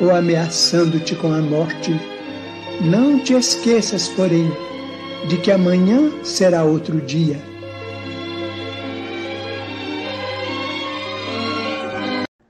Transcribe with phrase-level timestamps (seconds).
[0.00, 1.92] ou ameaçando-te com a morte.
[2.80, 4.50] Não te esqueças, porém,
[5.28, 7.40] de que amanhã será outro dia.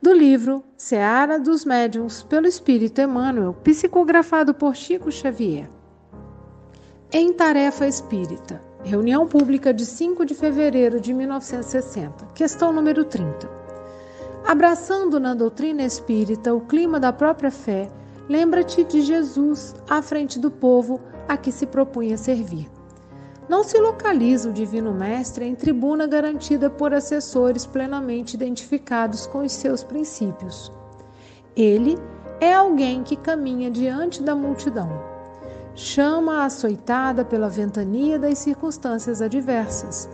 [0.03, 5.69] Do livro Seara dos Médiuns, pelo Espírito Emmanuel, psicografado por Chico Xavier.
[7.13, 13.66] Em Tarefa Espírita, reunião pública de 5 de fevereiro de 1960, questão número 30.
[14.47, 17.91] Abraçando na doutrina espírita o clima da própria fé,
[18.29, 22.71] lembra-te de Jesus à frente do povo a que se propunha servir.
[23.49, 29.53] Não se localiza o Divino Mestre em tribuna garantida por assessores plenamente identificados com os
[29.53, 30.73] seus princípios.
[31.57, 31.99] Ele
[32.41, 35.17] é alguém que caminha diante da multidão
[35.77, 40.09] chama açoitada pela ventania das circunstâncias adversas.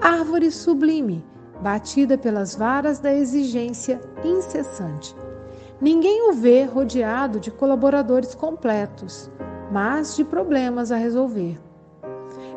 [0.00, 1.24] Árvore sublime,
[1.62, 5.14] batida pelas varas da exigência incessante.
[5.80, 9.30] Ninguém o vê rodeado de colaboradores completos,
[9.70, 11.58] mas de problemas a resolver.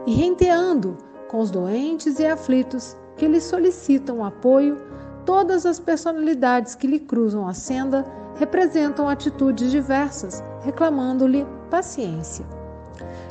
[0.06, 0.98] E renteando
[1.30, 4.78] com os doentes e aflitos que lhe solicitam apoio,
[5.26, 8.06] todas as personalidades que lhe cruzam a senda
[8.36, 12.46] representam atitudes diversas, reclamando-lhe paciência.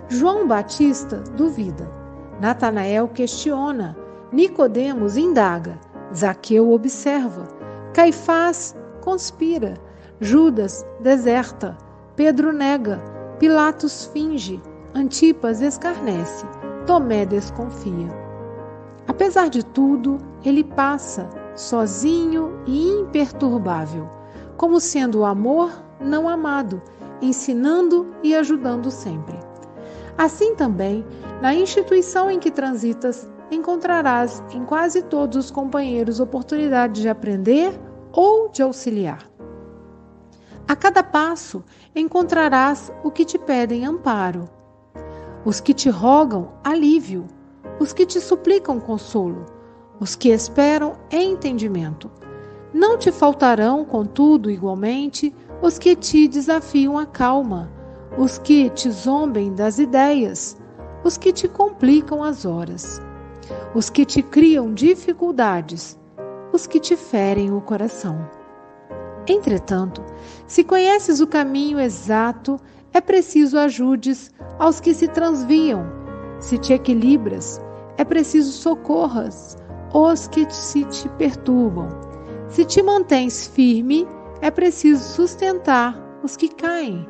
[0.08, 1.88] João Batista duvida.
[2.40, 4.03] Natanael questiona.
[4.34, 5.78] Nicodemos indaga.
[6.12, 7.46] Zaqueu observa.
[7.92, 9.74] Caifás conspira.
[10.20, 11.78] Judas deserta.
[12.16, 13.00] Pedro nega.
[13.38, 14.60] Pilatos finge.
[14.92, 16.44] Antipas escarnece.
[16.84, 18.08] Tomé desconfia.
[19.06, 24.10] Apesar de tudo, ele passa, sozinho e imperturbável,
[24.56, 25.70] como sendo o amor
[26.00, 26.82] não amado,
[27.22, 29.38] ensinando e ajudando sempre.
[30.18, 31.06] Assim também,
[31.40, 37.78] na instituição em que transitas, encontrarás em quase todos os companheiros oportunidade de aprender
[38.12, 39.28] ou de auxiliar.
[40.66, 41.62] A cada passo
[41.94, 44.48] encontrarás o que te pedem amparo,
[45.44, 47.26] os que te rogam alívio,
[47.78, 49.44] os que te suplicam consolo,
[50.00, 52.10] os que esperam entendimento.
[52.72, 57.70] Não te faltarão, contudo, igualmente, os que te desafiam a calma,
[58.16, 60.56] os que te zombem das ideias,
[61.04, 63.00] os que te complicam as horas,
[63.74, 65.98] os que te criam dificuldades,
[66.52, 68.28] os que te ferem o coração.
[69.26, 70.02] Entretanto,
[70.46, 72.60] se conheces o caminho exato,
[72.92, 75.84] é preciso ajudes aos que se transviam.
[76.38, 77.60] Se te equilibras,
[77.96, 79.56] é preciso socorras
[79.92, 81.88] os que se te perturbam.
[82.48, 84.06] Se te mantens firme,
[84.40, 87.06] é preciso sustentar os que caem.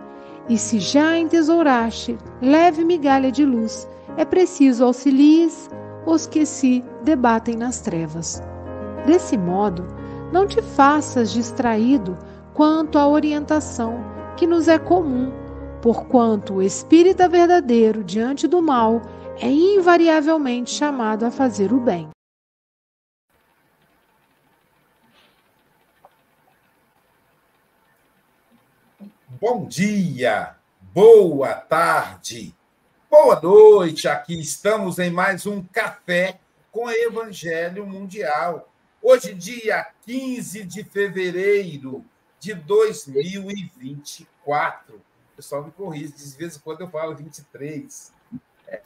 [0.48, 5.68] E se já entesouraste leve migalha de luz, é preciso auxilies
[6.06, 8.42] os que se debatem nas trevas.
[9.06, 9.86] Desse modo,
[10.32, 12.16] não te faças distraído
[12.54, 13.98] quanto à orientação
[14.36, 15.32] que nos é comum,
[15.82, 19.00] porquanto o espírita verdadeiro diante do mal
[19.40, 22.08] é invariavelmente chamado a fazer o bem.
[29.40, 32.54] Bom dia, boa tarde,
[33.16, 34.08] boa noite.
[34.08, 36.40] Aqui estamos em mais um café
[36.72, 38.68] com Evangelho Mundial.
[39.00, 42.04] Hoje, dia 15 de fevereiro
[42.40, 44.96] de 2024.
[44.96, 45.00] O
[45.36, 48.12] pessoal me corrige, de vez em quando eu falo 23.
[48.66, 48.82] É,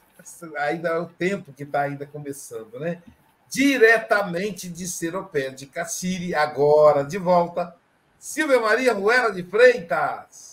[0.59, 3.03] ainda é o tempo que está ainda começando, né?
[3.49, 7.75] Diretamente de Seropé, de Cassiri, agora de volta
[8.19, 10.48] Silvia Maria Ruela de Freitas.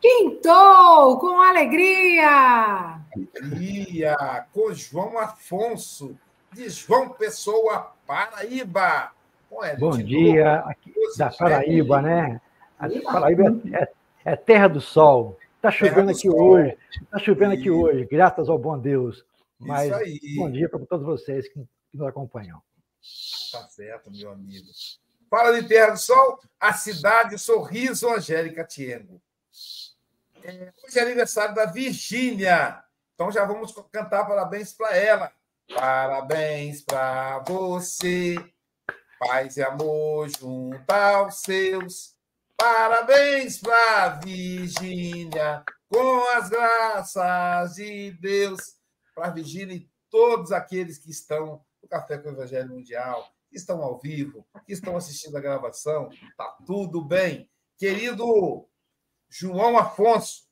[0.00, 3.00] Quintou com alegria!
[3.14, 4.16] Alegria!
[4.50, 6.18] Com João Afonso,
[6.52, 9.12] de João Pessoa, Paraíba.
[9.78, 12.40] Bom dia, aqui da Paraíba, né?
[12.78, 13.88] A Paraíba é, é,
[14.24, 15.36] é, terra do sol.
[15.56, 16.40] Está chovendo aqui sol.
[16.40, 16.78] hoje.
[17.02, 19.22] Está chovendo aqui hoje, graças ao bom Deus.
[19.58, 19.90] Mas
[20.34, 21.62] bom dia para todos vocês que
[21.92, 22.62] nos acompanham.
[23.52, 24.68] Tá certo, meu amigo.
[25.28, 29.20] Fala de Terra do Sol, a cidade Sorriso Angélica Tiengo.
[30.42, 32.82] Hoje é aniversário da Virgínia.
[33.14, 35.32] Então já vamos cantar parabéns para ela.
[35.74, 38.36] Parabéns para você.
[39.18, 42.16] Paz e amor junto aos seus.
[42.56, 48.76] Parabéns para Virgínia, com as graças de Deus.
[49.14, 53.82] Para Virgínia e todos aqueles que estão no Café com o Evangelho Mundial que estão
[53.82, 57.50] ao vivo, que estão assistindo a gravação, tá tudo bem.
[57.76, 58.69] Querido
[59.30, 60.42] João Afonso,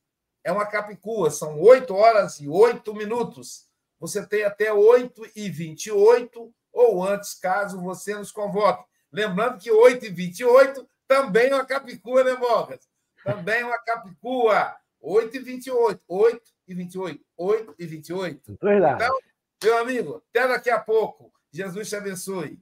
[0.45, 3.69] é uma capicua, são 8 horas e 8 minutos.
[3.99, 8.89] Você tem até 8 e 28 ou antes, caso você nos convoque.
[9.13, 12.89] Lembrando que 8 e 28 também é uma capicua, né, Mogas?
[13.25, 14.77] Também é uma capicua.
[15.01, 16.05] 8 e 28.
[16.07, 17.25] 8 e 28.
[17.37, 18.59] 8 e 28.
[18.63, 19.05] Verdade.
[19.05, 19.19] Então,
[19.65, 21.33] meu amigo, até daqui a pouco.
[21.51, 22.61] Jesus te abençoe.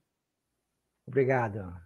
[1.07, 1.86] Obrigado.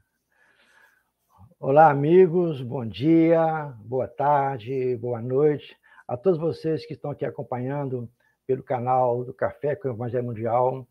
[1.63, 5.77] Olá, amigos, bom dia, boa tarde, boa noite
[6.09, 8.09] a todos vocês que estão aqui acompanhando
[8.47, 10.89] pelo canal do Café com o Evangelho Mundial,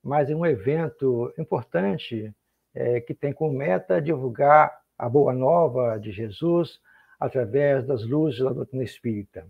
[0.00, 2.32] mais um evento importante
[2.72, 6.80] é, que tem como meta divulgar a boa nova de Jesus
[7.18, 9.44] através das luzes da doutrina espírita.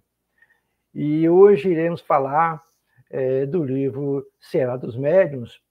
[0.94, 2.64] E hoje iremos falar
[3.10, 5.62] é, do livro Será dos Médiuns,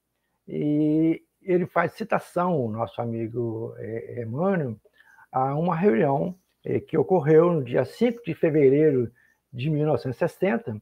[0.46, 4.76] e ele faz citação, o nosso amigo é, Emmanuel,
[5.30, 9.10] a uma reunião é, que ocorreu no dia 5 de fevereiro
[9.52, 10.80] de 1960,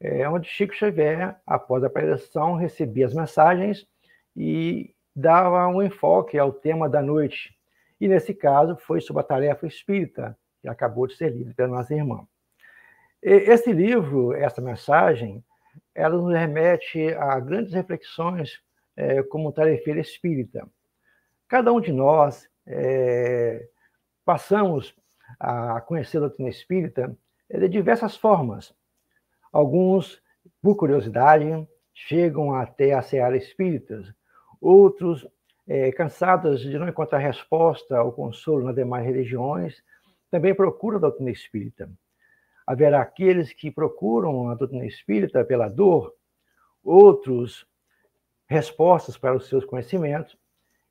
[0.00, 3.86] é, onde Chico Xavier, após a preleção, recebia as mensagens
[4.36, 7.56] e dava um enfoque ao tema da noite.
[8.00, 11.94] E, nesse caso, foi sobre a tarefa espírita, que acabou de ser lido pela nossa
[11.94, 12.26] irmã.
[13.22, 15.42] Esse livro, essa mensagem,
[15.94, 18.63] ela nos remete a grandes reflexões
[18.96, 20.66] é, como tarefeira espírita.
[21.48, 23.68] Cada um de nós é,
[24.24, 24.94] passamos
[25.38, 27.16] a conhecer a doutrina espírita
[27.48, 28.74] de diversas formas.
[29.52, 30.20] Alguns,
[30.60, 31.46] por curiosidade,
[31.92, 34.12] chegam até a seara espíritas,
[34.60, 35.26] outros,
[35.66, 39.82] é, cansados de não encontrar resposta ou consolo nas demais religiões,
[40.30, 41.88] também procuram a doutrina espírita.
[42.66, 46.14] Haverá aqueles que procuram a doutrina espírita pela dor,
[46.82, 47.66] outros
[48.46, 50.36] respostas para os seus conhecimentos,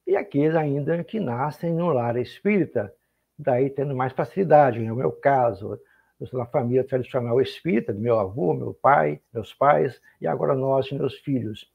[0.06, 2.94] e aqueles ainda que nascem no lar espírita,
[3.38, 4.80] daí tendo mais facilidade.
[4.80, 5.80] No meu caso,
[6.20, 10.56] eu sou da família tradicional espírita, do meu avô, meu pai, meus pais, e agora
[10.56, 11.72] nós, meus filhos.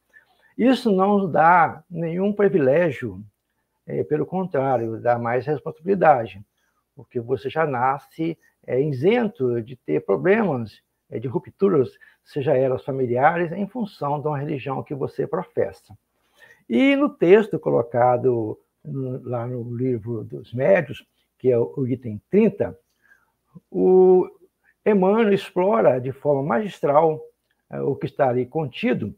[0.56, 3.22] Isso não dá nenhum privilégio,
[3.86, 6.44] é, pelo contrário, dá mais responsabilidade,
[6.94, 11.90] porque você já nasce é, isento de ter problemas é, de rupturas,
[12.28, 15.96] seja elas familiares, em função de uma religião que você professa.
[16.68, 21.06] E no texto colocado lá no livro dos médios,
[21.38, 22.78] que é o item 30,
[23.70, 24.28] o
[24.84, 27.18] Emmanuel explora de forma magistral
[27.70, 29.14] é, o que está ali contido,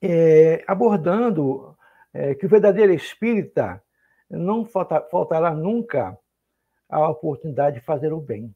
[0.00, 1.76] é, abordando
[2.14, 3.82] é, que o verdadeiro espírita
[4.30, 6.18] não falta, faltará nunca
[6.88, 8.54] a oportunidade de fazer o bem.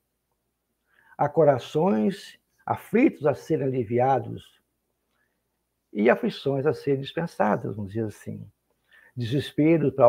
[1.18, 4.60] Há corações aflitos a serem aliviados
[5.92, 8.44] e aflições a serem dispensadas, vamos dizer assim.
[9.16, 10.08] Desespero para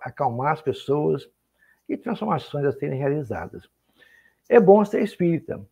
[0.00, 1.28] acalmar as pessoas
[1.88, 3.68] e transformações a serem realizadas.
[4.48, 5.64] É bom ser espírita.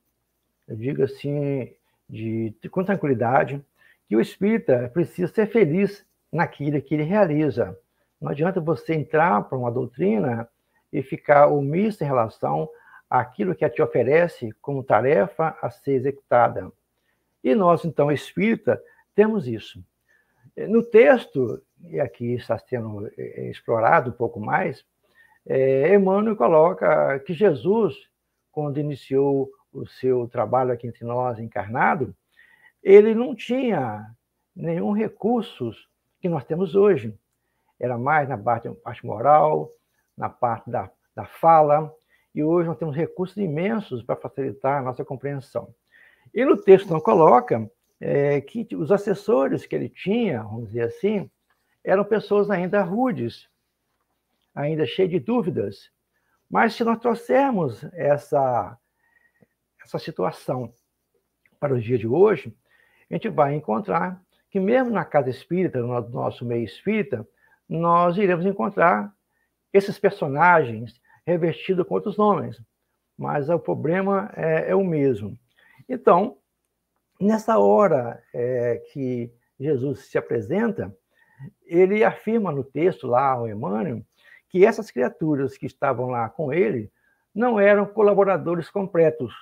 [0.69, 1.75] Eu digo assim,
[2.09, 3.65] de, com tranquilidade,
[4.07, 7.77] que o espírita precisa ser feliz naquilo que ele realiza.
[8.21, 10.49] Não adianta você entrar para uma doutrina
[10.93, 12.69] e ficar omisso em relação
[13.13, 16.73] àquilo que a te oferece como tarefa a ser executada.
[17.45, 18.83] E nós, então, espírita,
[19.15, 19.85] temos isso.
[20.57, 24.83] No texto, e aqui está sendo é, explorado um pouco mais,
[25.47, 27.95] é, Emmanuel coloca que Jesus,
[28.51, 32.17] quando iniciou o seu trabalho aqui entre nós, encarnado,
[32.83, 34.07] ele não tinha
[34.57, 35.87] nenhum recursos
[36.19, 37.15] que nós temos hoje.
[37.79, 39.71] Era mais na parte, parte moral,
[40.17, 41.95] na parte da, da fala,
[42.35, 45.75] e hoje nós temos recursos imensos para facilitar a nossa compreensão.
[46.33, 47.71] E no texto não coloca
[48.01, 51.31] é, que os assessores que ele tinha, vamos dizer assim,
[51.85, 53.49] eram pessoas ainda rudes,
[54.55, 55.91] ainda cheias de dúvidas.
[56.49, 58.79] Mas se nós trouxermos essa,
[59.83, 60.73] essa situação
[61.61, 62.55] para os dias de hoje,
[63.11, 67.27] a gente vai encontrar que mesmo na casa espírita, no nosso meio espírita,
[67.69, 69.15] nós iremos encontrar
[69.73, 72.61] esses personagens revestidos com outros nomes,
[73.17, 75.39] mas o problema é, é o mesmo.
[75.89, 76.39] Então,
[77.21, 80.95] nessa hora é, que Jesus se apresenta,
[81.65, 84.03] ele afirma no texto lá, o Emmanuel,
[84.49, 86.91] que essas criaturas que estavam lá com ele
[87.35, 89.33] não eram colaboradores completos,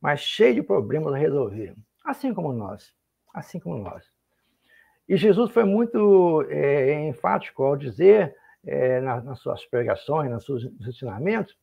[0.00, 1.74] mas cheios de problemas a resolver,
[2.04, 2.94] assim como nós,
[3.32, 4.10] assim como nós.
[5.06, 8.34] E Jesus foi muito é, enfático ao dizer,
[8.66, 11.56] é, nas, suas pregações, nos seus ensinamentos,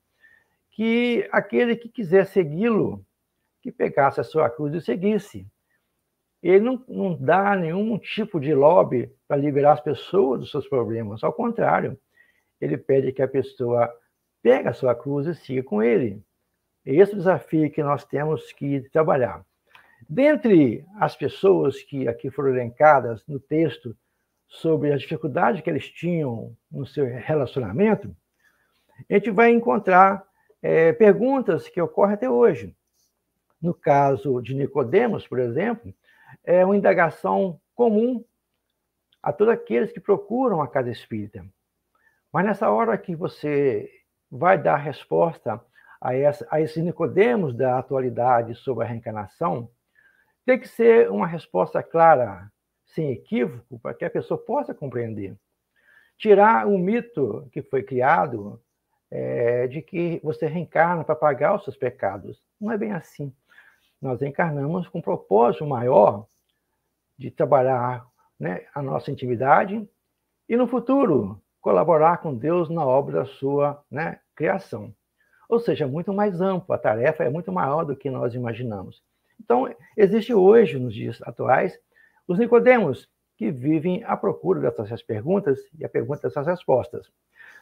[0.72, 3.06] que aquele que quiser segui-lo,
[3.62, 5.48] que pegasse a sua cruz e seguisse.
[6.42, 11.24] Ele não, não dá nenhum tipo de lobby para liberar as pessoas dos seus problemas.
[11.24, 12.00] Ao contrário,
[12.60, 13.92] ele pede que a pessoa
[14.42, 16.24] pegue a sua cruz e siga com ele.
[16.84, 19.46] Esse é o desafio que nós temos que trabalhar.
[20.10, 23.96] Dentre as pessoas que aqui foram elencadas no texto
[24.52, 28.14] sobre a dificuldade que eles tinham no seu relacionamento,
[29.10, 30.24] a gente vai encontrar
[30.62, 32.76] é, perguntas que ocorrem até hoje.
[33.62, 35.94] No caso de Nicodemos, por exemplo,
[36.44, 38.24] é uma indagação comum
[39.24, 41.46] a todos aqueles que procuram a casa espírita.
[42.32, 43.90] Mas nessa hora que você
[44.30, 45.64] vai dar resposta
[46.02, 49.72] a, essa, a esses Nicodemos da atualidade sobre a reencarnação,
[50.46, 52.52] tem que ser uma resposta clara,
[52.94, 55.36] sem equívoco, para que a pessoa possa compreender.
[56.18, 58.62] Tirar o mito que foi criado
[59.10, 62.42] é, de que você reencarna para pagar os seus pecados.
[62.60, 63.34] Não é bem assim.
[64.02, 66.26] Nós reencarnamos com um propósito maior
[67.18, 68.06] de trabalhar
[68.40, 69.88] né, a nossa intimidade
[70.50, 74.94] e, no futuro, colaborar com Deus na obra da sua né, criação.
[75.48, 79.04] Ou seja, muito mais amplo, a tarefa é muito maior do que nós imaginamos.
[79.40, 81.78] Então, existe hoje, nos dias atuais,
[82.32, 87.12] os Nicodemos, que vivem à procura dessas perguntas e a pergunta dessas respostas.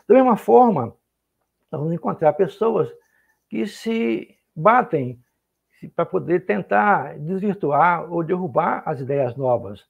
[0.08, 0.96] Da mesma forma,
[1.72, 2.92] nós vamos encontrar pessoas
[3.50, 5.22] que se batem
[5.96, 9.88] para poder tentar desvirtuar ou derrubar as ideias novas.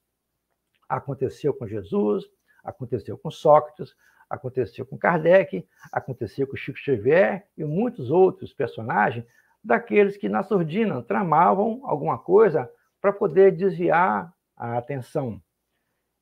[0.88, 2.24] Aconteceu com Jesus,
[2.62, 3.94] aconteceu com Sócrates,
[4.28, 9.26] aconteceu com Kardec, aconteceu com Chico Xavier e muitos outros personagens
[9.62, 12.70] daqueles que na surdina tramavam alguma coisa
[13.00, 15.42] para poder desviar a atenção.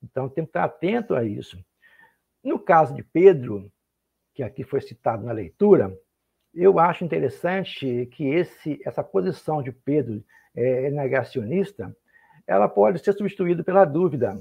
[0.02, 1.58] Então, tem que estar atento a isso.
[2.42, 3.70] No caso de Pedro,
[4.32, 5.92] que aqui foi citado na leitura,
[6.54, 11.94] eu acho interessante que esse, essa posição de Pedro é, negacionista,
[12.46, 14.40] ela pode ser substituída pela dúvida.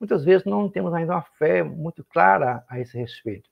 [0.00, 3.48] Muitas vezes não temos ainda uma fé muito clara a esse respeito.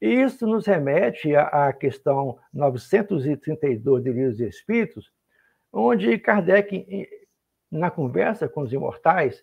[0.00, 5.12] E isso nos remete à questão 932 de Livros e Espíritos,
[5.72, 7.08] onde Kardec,
[7.72, 9.42] na conversa com os imortais,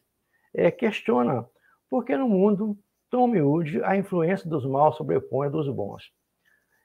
[0.53, 1.49] é, questiona
[1.89, 2.77] por que no mundo
[3.09, 6.11] tão humilde a influência dos maus sobrepõe a dos bons.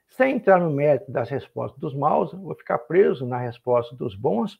[0.09, 4.59] Sem entrar no mérito das respostas dos maus, vou ficar preso na resposta dos bons.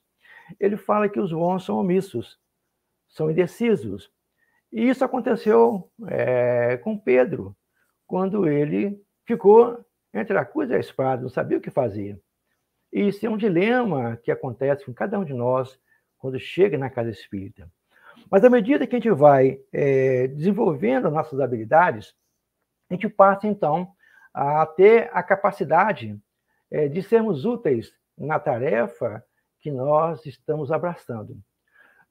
[0.59, 2.37] Ele fala que os bons são omissos,
[3.09, 4.11] são indecisos.
[4.71, 7.55] E isso aconteceu é, com Pedro,
[8.05, 12.19] quando ele ficou entre a cruz e a espada, não sabia o que fazia.
[12.93, 15.79] E isso é um dilema que acontece com cada um de nós
[16.25, 17.69] quando chega na casa espírita.
[18.31, 22.15] Mas à medida que a gente vai é, desenvolvendo nossas habilidades,
[22.89, 23.93] a gente passa então
[24.33, 26.19] a ter a capacidade
[26.71, 29.23] é, de sermos úteis na tarefa
[29.59, 31.37] que nós estamos abraçando.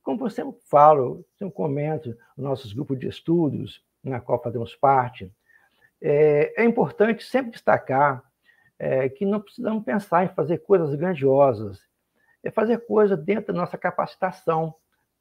[0.01, 5.33] Como eu sempre falo, sempre comento nos nossos grupos de estudos, na qual fazemos parte,
[6.01, 8.23] é, é importante sempre destacar
[8.79, 11.83] é, que não precisamos pensar em fazer coisas grandiosas,
[12.45, 14.75] é fazer coisas dentro da nossa capacitação,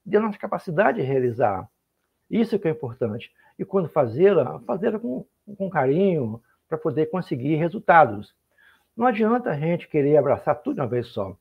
[0.05, 1.67] da nossa capacidade de realizar.
[2.29, 3.31] Isso que é importante.
[3.57, 5.25] E quando fazê-la, fazê-la com,
[5.57, 8.35] com carinho, para poder conseguir resultados.
[8.95, 11.37] Não adianta a gente querer abraçar tudo de uma vez só.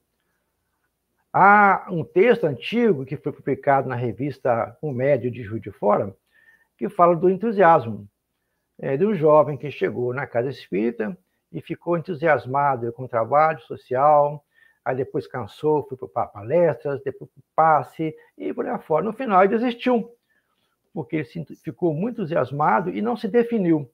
[1.33, 6.15] Há um texto antigo que foi publicado na revista O Médio de Juiz de Fora,
[6.77, 8.07] que fala do entusiasmo
[8.79, 11.17] é, de um jovem que chegou na casa espírita
[11.51, 14.45] e ficou entusiasmado com o trabalho social,
[14.85, 19.05] aí depois cansou, foi para palestras, depois para passe e por aí fora.
[19.05, 20.11] No final, ele desistiu,
[20.93, 23.91] porque ele ficou muito entusiasmado e não se definiu.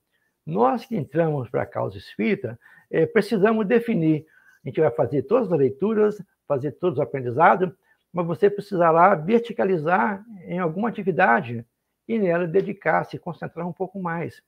[0.46, 2.58] Nós que entramos para a causa espírita,
[2.90, 4.26] é, precisamos definir.
[4.64, 7.70] A gente vai fazer todas as leituras, fazer todos os aprendizados,
[8.12, 11.64] mas você precisará verticalizar em alguma atividade
[12.08, 14.42] e nela dedicar-se, concentrar um pouco mais,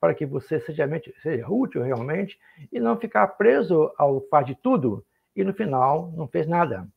[0.00, 0.88] para que você seja,
[1.22, 2.38] seja útil realmente
[2.72, 5.04] e não ficar preso ao faz de tudo
[5.36, 6.88] e no final não fez nada.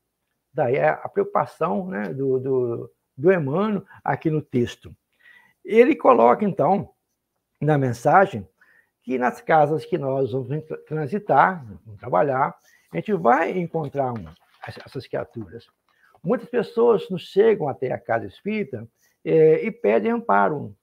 [0.54, 4.96] Daí é a preocupação né, do, do, do Emmanuel aqui no texto.
[5.64, 6.90] Ele coloca, então,
[7.62, 8.48] na mensagem,
[9.04, 12.56] que nas casas que nós vamos transitar, vamos trabalhar,
[12.92, 14.26] a gente vai encontrar um,
[14.66, 15.68] essas criaturas.
[16.24, 18.88] Muitas pessoas nos chegam até a casa espírita
[19.24, 20.76] é, e pedem amparo.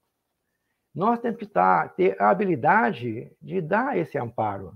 [0.94, 4.74] Nós temos que estar, ter a habilidade de dar esse amparo,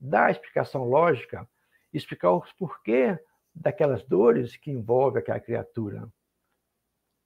[0.00, 1.46] dar a explicação lógica,
[1.92, 3.18] explicar os porquê
[3.54, 6.08] daquelas dores que envolve aquela criatura,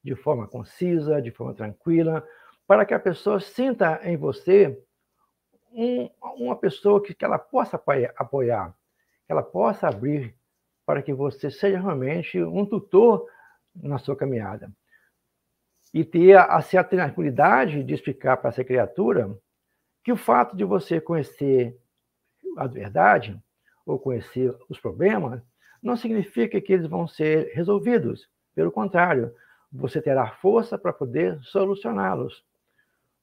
[0.03, 2.27] de forma concisa, de forma tranquila,
[2.67, 4.79] para que a pessoa sinta em você
[5.73, 7.81] um, uma pessoa que, que ela possa
[8.17, 8.77] apoiar,
[9.27, 10.35] que ela possa abrir
[10.85, 13.27] para que você seja realmente um tutor
[13.75, 14.71] na sua caminhada.
[15.95, 19.37] E ter a, a certa tranquilidade de explicar para essa criatura
[20.03, 21.79] que o fato de você conhecer
[22.57, 23.41] a verdade
[23.87, 25.43] ou conhecer os problemas
[25.83, 28.29] não significa que eles vão ser resolvidos.
[28.55, 29.35] Pelo contrário,
[29.73, 32.45] você terá força para poder solucioná-los.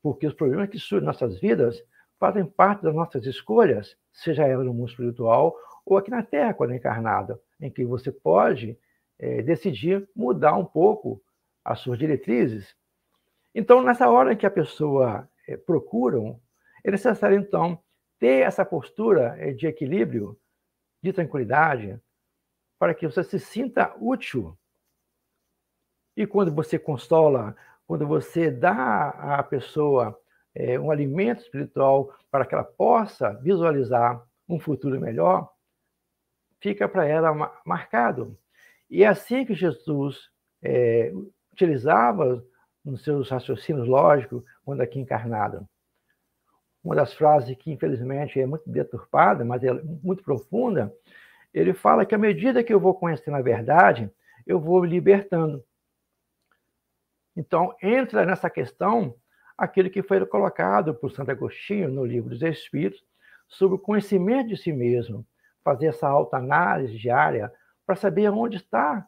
[0.01, 1.81] Porque os problemas que surgem em nossas vidas
[2.19, 6.73] fazem parte das nossas escolhas, seja ela no mundo espiritual ou aqui na Terra, quando
[6.73, 8.77] encarnada, em que você pode
[9.17, 11.21] é, decidir mudar um pouco
[11.63, 12.75] as suas diretrizes.
[13.53, 16.19] Então, nessa hora que a pessoa é, procura,
[16.83, 17.79] é necessário, então,
[18.19, 20.37] ter essa postura é, de equilíbrio,
[21.01, 21.99] de tranquilidade,
[22.77, 24.57] para que você se sinta útil.
[26.15, 27.55] E quando você consola,
[27.87, 30.19] quando você dá à pessoa
[30.53, 35.51] é, um alimento espiritual para que ela possa visualizar um futuro melhor,
[36.59, 37.33] fica para ela
[37.65, 38.37] marcado.
[38.89, 40.29] E é assim que Jesus
[40.61, 41.13] é,
[41.51, 42.43] utilizava
[42.83, 45.67] nos seus raciocínios lógicos quando aqui encarnado.
[46.83, 50.93] Uma das frases que, infelizmente, é muito deturpada, mas é muito profunda,
[51.53, 54.09] ele fala que à medida que eu vou conhecendo a verdade,
[54.45, 55.63] eu vou me libertando.
[57.35, 59.15] Então, entra nessa questão
[59.57, 63.03] aquilo que foi colocado por Santo Agostinho no livro dos Espíritos
[63.47, 65.25] sobre o conhecimento de si mesmo,
[65.63, 67.51] fazer essa autoanálise diária
[67.85, 69.05] para saber onde está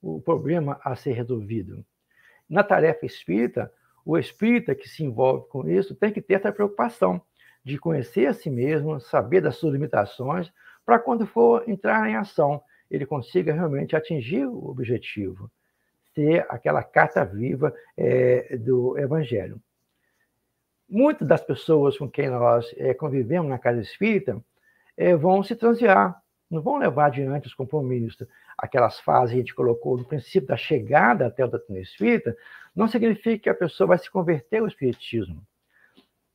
[0.00, 1.84] o problema a ser resolvido.
[2.48, 3.72] Na tarefa espírita,
[4.04, 7.20] o espírita que se envolve com isso tem que ter essa preocupação
[7.64, 10.52] de conhecer a si mesmo, saber das suas limitações,
[10.84, 15.50] para quando for entrar em ação, ele consiga realmente atingir o objetivo,
[16.14, 19.60] ser aquela carta viva é, do Evangelho.
[20.88, 24.42] Muitas das pessoas com quem nós é, convivemos na casa espírita
[24.96, 26.21] é, vão se transviar,
[26.52, 28.28] não vão levar adiante os compromissos.
[28.58, 32.36] Aquelas fases que a gente colocou no princípio da chegada até o doutrina espírita,
[32.76, 35.42] não significa que a pessoa vai se converter ao espiritismo.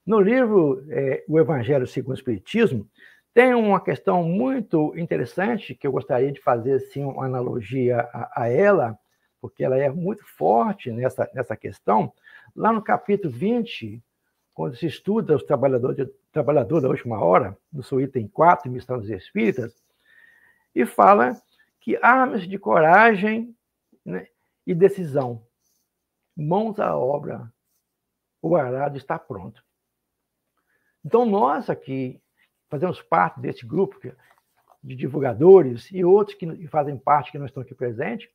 [0.06, 2.88] No livro é, O Evangelho segundo o Espiritismo,
[3.34, 8.48] tem uma questão muito interessante que eu gostaria de fazer assim, uma analogia a, a
[8.48, 8.98] ela,
[9.40, 12.12] porque ela é muito forte nessa, nessa questão.
[12.56, 14.02] Lá no capítulo 20,
[14.52, 19.10] quando se estuda os trabalhadores, trabalhador da última hora, no seu item 4, Missão dos
[19.12, 19.76] Espíritas,
[20.78, 21.42] e fala
[21.80, 23.58] que armas de coragem
[24.06, 24.28] né,
[24.66, 25.44] e decisão,
[26.36, 27.52] mãos à obra,
[28.40, 29.66] o arado está pronto.
[31.04, 32.22] Então, nós aqui
[32.70, 34.00] fazemos parte desse grupo
[34.84, 38.30] de divulgadores e outros que fazem parte que não estão aqui presentes,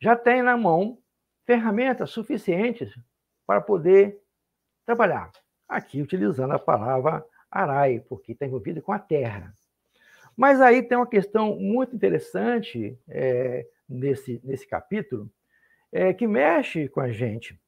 [0.00, 0.98] já tem na mão
[1.44, 2.98] ferramentas suficientes
[3.46, 4.18] para poder
[4.86, 5.30] trabalhar.
[5.68, 9.52] Aqui utilizando a palavra arai, porque está envolvido com a terra.
[10.38, 15.28] Mas aí tem uma questão muito interessante é, nesse, nesse capítulo,
[15.90, 17.60] é, que mexe com a gente.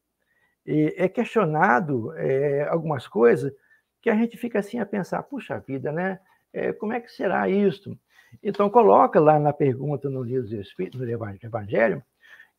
[0.64, 3.52] E é questionado é, algumas coisas
[4.00, 6.20] que a gente fica assim a pensar, puxa vida, né?
[6.52, 7.98] É, como é que será isso?
[8.40, 12.00] Então, coloca lá na pergunta no livro do Espírito, no Evangelho,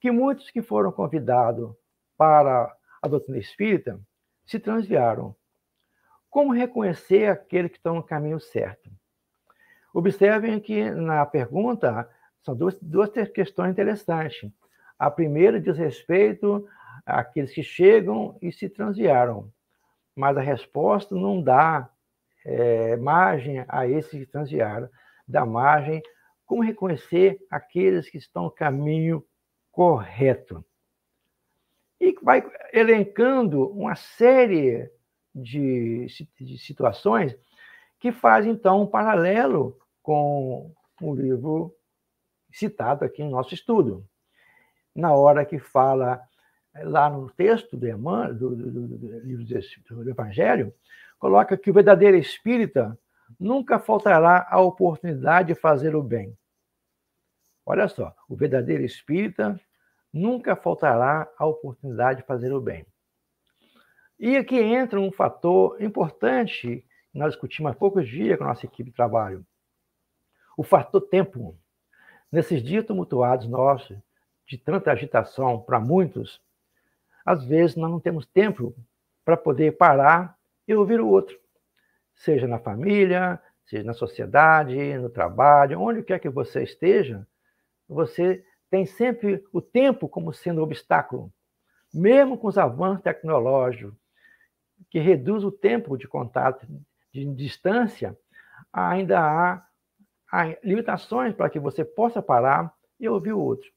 [0.01, 1.73] que muitos que foram convidados
[2.17, 2.69] para
[3.01, 3.97] a doutrina espírita
[4.45, 5.33] se transviaram.
[6.29, 8.91] como reconhecer aquele que está no caminho certo?
[9.93, 12.09] Observem que na pergunta
[12.43, 14.49] são duas, duas questões interessantes.
[14.97, 16.67] A primeira diz respeito
[17.05, 19.51] àqueles que chegam e se transviaram,
[20.15, 21.89] mas a resposta não dá
[22.45, 24.89] é, margem a esses que transviaram,
[25.27, 26.01] dá margem
[26.45, 29.25] como reconhecer aqueles que estão no caminho
[29.71, 30.63] correto.
[31.99, 34.91] E vai elencando uma série
[35.33, 36.07] de,
[36.39, 37.37] de situações
[37.99, 41.75] que faz, então, um paralelo com o livro
[42.51, 44.05] citado aqui no nosso estudo.
[44.95, 46.21] Na hora que fala
[46.83, 47.87] lá no texto do,
[48.33, 50.73] do, do, do Evangelho,
[51.19, 52.97] coloca que o verdadeiro espírita
[53.39, 56.37] nunca faltará a oportunidade de fazer o bem.
[57.65, 59.59] Olha só, o verdadeiro espírita
[60.11, 62.85] nunca faltará a oportunidade de fazer o bem.
[64.19, 68.65] E aqui entra um fator importante que nós discutimos há poucos dias com a nossa
[68.65, 69.45] equipe de trabalho.
[70.57, 71.57] O fator tempo.
[72.31, 73.97] Nesses dias tumultuados nossos,
[74.47, 76.41] de tanta agitação para muitos,
[77.25, 78.75] às vezes nós não temos tempo
[79.23, 80.37] para poder parar
[80.67, 81.37] e ouvir o outro.
[82.15, 87.25] Seja na família, seja na sociedade, no trabalho, onde quer que você esteja,
[87.87, 91.31] você tem sempre o tempo como sendo um obstáculo.
[91.93, 93.93] Mesmo com os avanços tecnológicos,
[94.89, 96.65] que reduz o tempo de contato
[97.13, 98.17] de distância,
[98.71, 99.65] ainda há,
[100.31, 103.69] há limitações para que você possa parar e ouvir o outro.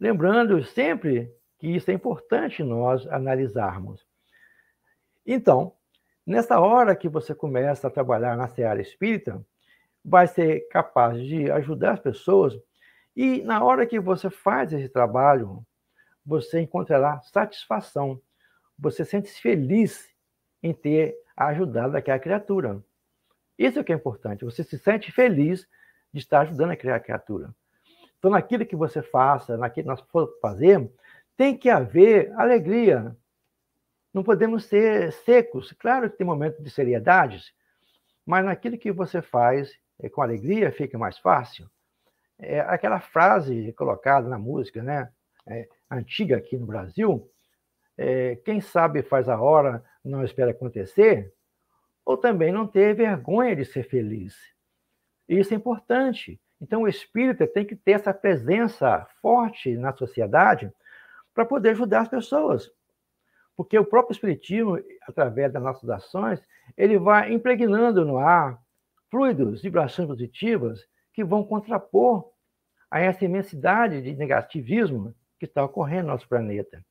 [0.00, 4.06] Lembrando sempre que isso é importante nós analisarmos.
[5.26, 5.74] Então,
[6.24, 9.44] nessa hora que você começa a trabalhar na seara espírita,
[10.04, 12.58] vai ser capaz de ajudar as pessoas
[13.14, 15.66] e na hora que você faz esse trabalho,
[16.24, 18.20] você encontrará satisfação,
[18.78, 20.08] você sente-se feliz
[20.62, 22.80] em ter ajudado aquela criatura.
[23.58, 24.44] Isso é o que é importante.
[24.44, 25.66] Você se sente feliz
[26.12, 27.54] de estar ajudando aquela criatura.
[28.18, 30.30] Então, naquilo que você faça, naquilo que nós for
[31.36, 33.16] tem que haver alegria.
[34.12, 35.72] Não podemos ser secos.
[35.72, 37.52] Claro que tem momentos de seriedades,
[38.24, 41.68] mas naquilo que você faz é, com alegria fica mais fácil.
[42.38, 45.10] É aquela frase colocada na música, né?
[45.46, 47.28] É, antiga aqui no Brasil,
[47.96, 51.32] é, quem sabe faz a hora, não espera acontecer,
[52.08, 54.34] ou também não ter vergonha de ser feliz.
[55.28, 56.40] Isso é importante.
[56.58, 60.72] Então, o espírita tem que ter essa presença forte na sociedade
[61.34, 62.72] para poder ajudar as pessoas.
[63.54, 66.40] Porque o próprio espiritismo, através das nossas ações,
[66.78, 68.58] ele vai impregnando no ar
[69.10, 72.30] fluidos, vibrações positivas que vão contrapor
[72.90, 76.82] a essa imensidade de negativismo que está ocorrendo no nosso planeta.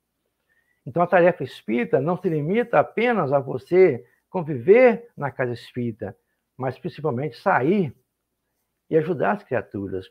[0.86, 6.16] Então, a tarefa espírita não se limita apenas a você conviver na casa espírita,
[6.56, 7.94] mas principalmente sair
[8.90, 10.06] e ajudar as criaturas.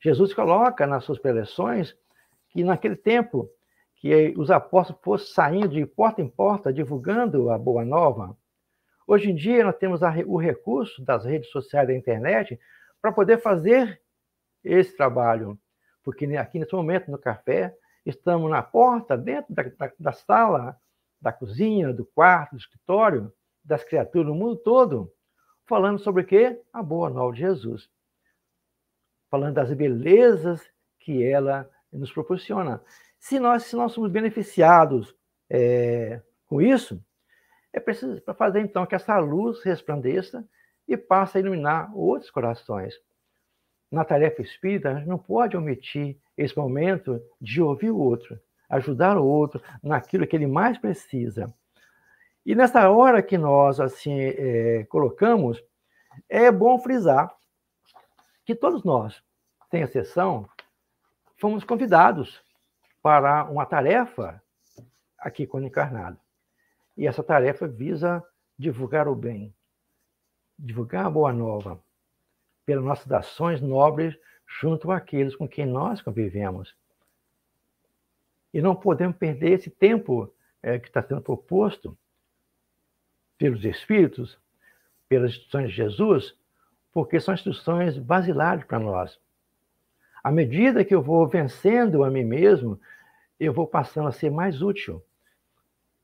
[0.00, 1.96] Jesus coloca nas suas preleções
[2.50, 3.50] que naquele tempo
[3.96, 8.36] que os apóstolos fossem saindo de porta em porta divulgando a boa nova.
[9.06, 12.58] Hoje em dia nós temos o recurso das redes sociais da internet
[13.00, 14.00] para poder fazer
[14.62, 15.58] esse trabalho,
[16.04, 20.76] porque aqui nesse momento no café estamos na porta, dentro da, da, da sala,
[21.20, 23.32] da cozinha, do quarto, do escritório,
[23.68, 25.12] das criaturas do mundo todo,
[25.66, 26.60] falando sobre o quê?
[26.72, 27.90] A boa nova de Jesus.
[29.30, 30.66] Falando das belezas
[30.98, 32.82] que ela nos proporciona.
[33.18, 35.14] Se nós, se nós somos beneficiados
[35.50, 37.02] é, com isso,
[37.72, 40.48] é preciso fazer então que essa luz resplandeça
[40.86, 42.94] e passe a iluminar outros corações.
[43.90, 49.18] Na tarefa espírita, a gente não pode omitir esse momento de ouvir o outro, ajudar
[49.18, 51.52] o outro naquilo que ele mais precisa.
[52.44, 55.62] E nessa hora que nós assim é, colocamos,
[56.28, 57.34] é bom frisar
[58.44, 59.22] que todos nós,
[59.70, 60.48] sem exceção,
[61.36, 62.42] fomos convidados
[63.02, 64.42] para uma tarefa
[65.18, 66.18] aqui quando encarnado.
[66.96, 68.24] E essa tarefa visa
[68.58, 69.54] divulgar o bem,
[70.58, 71.80] divulgar a boa nova,
[72.64, 74.18] pelas nossas ações nobres
[74.60, 76.74] junto àqueles com quem nós convivemos.
[78.52, 81.96] E não podemos perder esse tempo é, que está sendo proposto
[83.38, 84.38] pelos Espíritos,
[85.08, 86.36] pelas instruções de Jesus,
[86.92, 89.18] porque são instruções basilares para nós.
[90.22, 92.78] À medida que eu vou vencendo a mim mesmo,
[93.38, 95.02] eu vou passando a ser mais útil.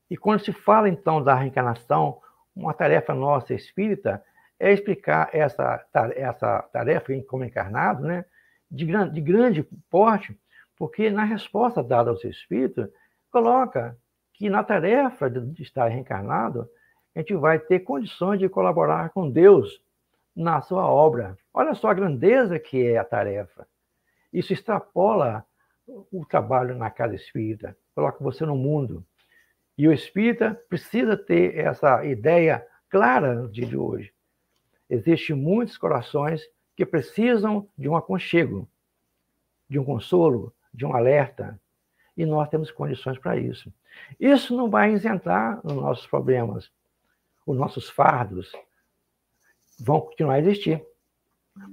[0.09, 2.21] E quando se fala então da reencarnação,
[2.55, 4.23] uma tarefa nossa espírita
[4.59, 8.23] é explicar essa, essa tarefa como encarnado, né,
[8.71, 10.37] de, de grande porte,
[10.77, 12.87] porque na resposta dada aos espíritos,
[13.29, 13.97] coloca
[14.33, 16.69] que na tarefa de estar reencarnado
[17.15, 19.81] a gente vai ter condições de colaborar com Deus
[20.35, 21.37] na sua obra.
[21.53, 23.65] Olha só a grandeza que é a tarefa.
[24.33, 25.45] Isso extrapola
[25.87, 29.05] o trabalho na casa espírita, coloca você no mundo.
[29.77, 34.13] E o espírita precisa ter essa ideia clara de hoje.
[34.89, 36.41] Existem muitos corações
[36.75, 38.67] que precisam de um aconchego,
[39.69, 41.59] de um consolo, de um alerta,
[42.17, 43.73] e nós temos condições para isso.
[44.19, 46.71] Isso não vai isentar os nossos problemas,
[47.45, 48.51] os nossos fardos
[49.79, 50.85] vão continuar a existir.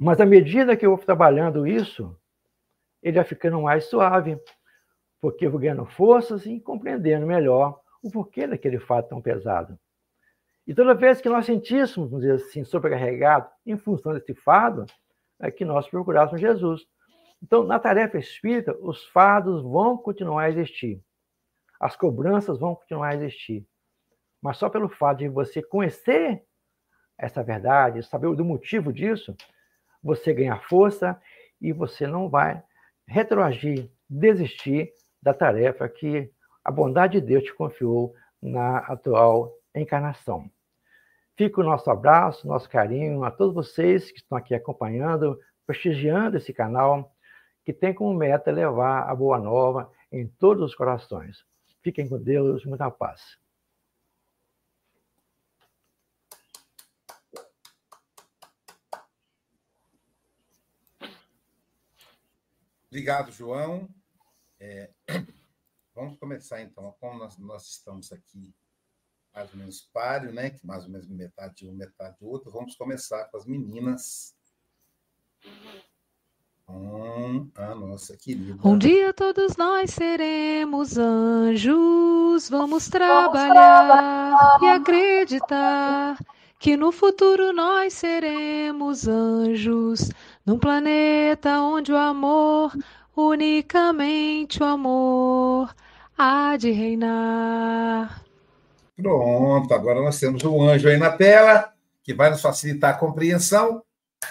[0.01, 2.17] Mas à medida que eu vou trabalhando isso,
[3.03, 4.39] ele vai ficando mais suave,
[5.21, 9.79] porque eu vou ganhando forças e compreendendo melhor o porquê daquele fato tão pesado.
[10.67, 14.87] E toda vez que nós sentíssemos, vamos dizer assim, sobrecarregados em função desse fardo,
[15.41, 16.87] é que nós procurássemos Jesus.
[17.43, 21.03] Então, na tarefa espírita, os fardos vão continuar a existir.
[21.81, 23.67] As cobranças vão continuar a existir.
[24.43, 26.43] Mas só pelo fato de você conhecer
[27.17, 29.37] essa verdade, saber do motivo disso,
[30.03, 31.21] você ganha força
[31.61, 32.61] e você não vai
[33.07, 36.31] retroagir, desistir da tarefa que
[36.65, 40.51] a bondade de Deus te confiou na atual encarnação.
[41.37, 46.53] Fica o nosso abraço, nosso carinho a todos vocês que estão aqui acompanhando, prestigiando esse
[46.53, 47.15] canal,
[47.65, 51.45] que tem como meta levar a boa nova em todos os corações.
[51.83, 53.42] Fiquem com Deus, muita paz.
[62.93, 63.89] Obrigado, João.
[64.61, 64.91] É,
[65.97, 66.95] vamos começar então.
[67.01, 68.55] Como nós, nós, estamos aqui
[69.35, 70.51] mais ou menos páreo, né?
[70.51, 72.53] Que mais ou menos metade de um, metade do outro.
[72.53, 74.35] Vamos começar com as meninas.
[76.69, 78.61] Um, a nossa querida.
[78.63, 82.51] Um dia todos nós seremos anjos.
[82.51, 86.19] Vamos trabalhar e acreditar
[86.63, 90.11] que no futuro nós seremos anjos,
[90.45, 92.73] num planeta onde o amor,
[93.17, 95.75] unicamente o amor,
[96.17, 98.25] há de reinar.
[98.97, 103.83] Pronto, agora nós temos o anjo aí na tela, que vai nos facilitar a compreensão.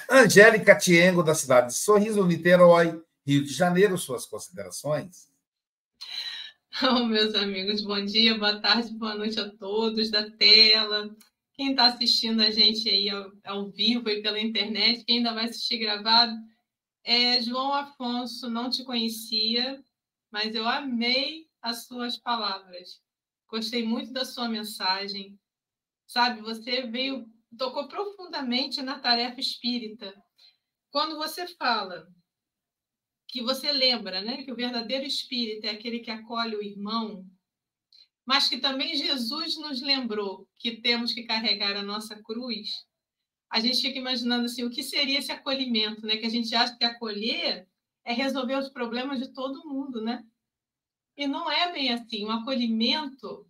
[0.10, 5.30] Angélica Tiengo, da cidade de Sorriso, Niterói, Rio de Janeiro, suas considerações.
[6.82, 11.14] Oh, meus amigos, bom dia, boa tarde, boa noite a todos da tela,
[11.54, 15.46] quem está assistindo a gente aí ao, ao, vivo e pela internet, quem ainda vai
[15.46, 16.34] assistir gravado,
[17.04, 19.84] é João Afonso, não te conhecia,
[20.32, 23.02] mas eu amei as suas palavras.
[23.48, 25.38] Gostei muito da sua mensagem.
[26.08, 27.26] Sabe, você veio,
[27.58, 30.14] tocou profundamente na tarefa espírita.
[30.90, 32.08] Quando você fala
[33.28, 37.26] que você lembra, né, que o verdadeiro espírito é aquele que acolhe o irmão,
[38.26, 42.86] mas que também Jesus nos lembrou que temos que carregar a nossa cruz,
[43.52, 46.16] a gente fica imaginando assim, o que seria esse acolhimento, né?
[46.18, 47.68] Que a gente acha que acolher
[48.06, 50.24] é resolver os problemas de todo mundo, né?
[51.18, 52.26] E não é bem assim.
[52.26, 53.46] O acolhimento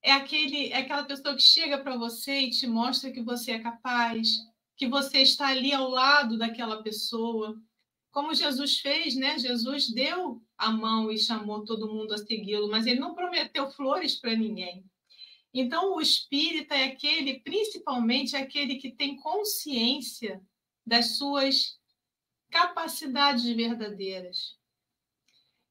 [0.00, 3.58] é aquele é aquela pessoa que chega para você e te mostra que você é
[3.58, 4.28] capaz,
[4.76, 7.60] que você está ali ao lado daquela pessoa,
[8.12, 9.38] como Jesus fez, né?
[9.38, 14.14] Jesus deu a mão e chamou todo mundo a segui-lo, mas ele não prometeu flores
[14.14, 14.84] para ninguém.
[15.52, 20.40] Então, o espírita é aquele, principalmente, aquele que tem consciência
[20.86, 21.80] das suas
[22.48, 24.56] capacidades verdadeiras.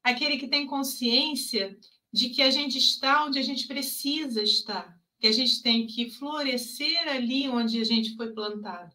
[0.04, 1.80] Aquele que tem consciência
[2.12, 6.10] de que a gente está onde a gente precisa estar, que a gente tem que
[6.10, 8.94] florescer ali onde a gente foi plantado.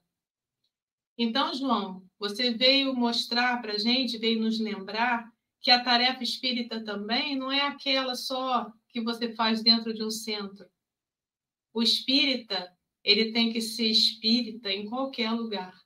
[1.16, 5.34] Então, João, você veio mostrar para a gente, veio nos lembrar
[5.66, 10.12] que a tarefa espírita também não é aquela só que você faz dentro de um
[10.12, 10.64] centro.
[11.74, 15.76] O espírita, ele tem que ser espírita em qualquer lugar,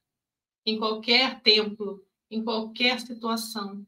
[0.66, 3.86] em qualquer templo, em qualquer situação.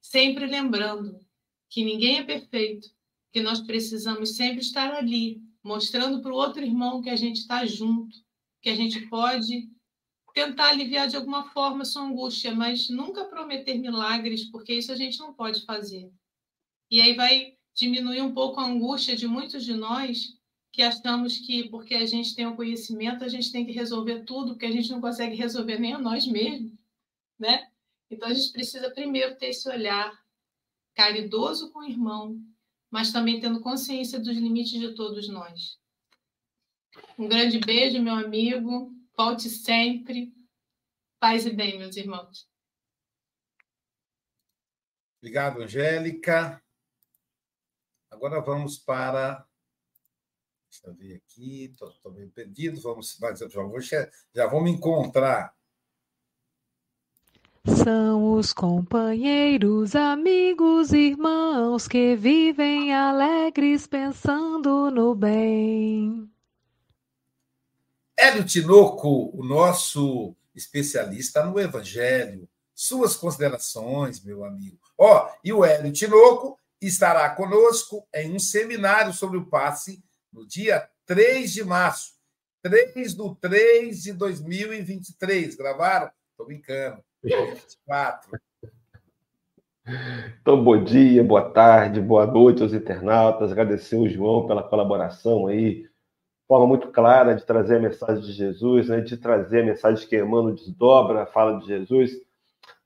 [0.00, 1.20] Sempre lembrando
[1.68, 2.88] que ninguém é perfeito,
[3.30, 7.66] que nós precisamos sempre estar ali, mostrando para o outro irmão que a gente está
[7.66, 8.16] junto,
[8.62, 9.68] que a gente pode
[10.36, 15.18] tentar aliviar de alguma forma sua angústia, mas nunca prometer milagres, porque isso a gente
[15.18, 16.12] não pode fazer.
[16.90, 20.36] E aí vai diminuir um pouco a angústia de muitos de nós
[20.70, 24.52] que achamos que porque a gente tem o conhecimento, a gente tem que resolver tudo,
[24.52, 26.70] porque a gente não consegue resolver nem a nós mesmos,
[27.38, 27.70] né?
[28.10, 30.22] Então a gente precisa primeiro ter esse olhar
[30.94, 32.38] caridoso com o irmão,
[32.90, 35.78] mas também tendo consciência dos limites de todos nós.
[37.18, 38.94] Um grande beijo, meu amigo.
[39.16, 40.32] Volte sempre.
[41.18, 42.48] Paz e bem, meus irmãos.
[45.18, 46.62] Obrigado, Angélica.
[48.10, 49.46] Agora vamos para
[50.76, 55.54] Deixa eu ver aqui, estou meio perdido, vamos, mas já vou, já vou me encontrar.
[57.82, 66.30] São os companheiros, amigos, irmãos que vivem alegres pensando no bem.
[68.18, 72.48] Hélio Tinoco, o nosso especialista no Evangelho.
[72.74, 74.78] Suas considerações, meu amigo.
[74.98, 80.02] Ó, e o Hélio Tinoco estará conosco em um seminário sobre o passe
[80.32, 82.14] no dia 3 de março.
[82.62, 85.54] 3 do 3 de 2023.
[85.54, 86.10] Gravaram?
[86.32, 87.02] Estou brincando.
[87.22, 88.38] 24.
[90.40, 93.52] Então, bom dia, boa tarde, boa noite aos internautas.
[93.52, 95.88] Agradecer o João pela colaboração aí,
[96.46, 100.16] forma muito clara de trazer a mensagem de Jesus, né, de trazer a mensagem que
[100.16, 102.12] Emmanuel desdobra a fala de Jesus.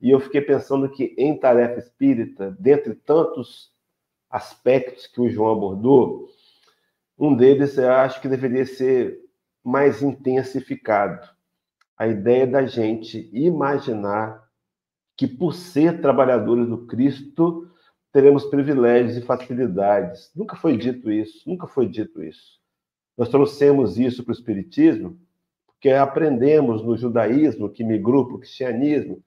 [0.01, 3.71] E eu fiquei pensando que em tarefa espírita, dentre tantos
[4.29, 6.27] aspectos que o João abordou,
[7.17, 9.19] um deles eu acho que deveria ser
[9.63, 11.27] mais intensificado.
[11.95, 14.43] A ideia da gente imaginar
[15.15, 17.69] que, por ser trabalhadores do Cristo,
[18.11, 20.31] teremos privilégios e facilidades.
[20.35, 22.60] Nunca foi dito isso, nunca foi dito isso.
[23.21, 25.15] Nós trouxemos isso para o Espiritismo
[25.67, 29.23] porque aprendemos no judaísmo, que migrou para o cristianismo,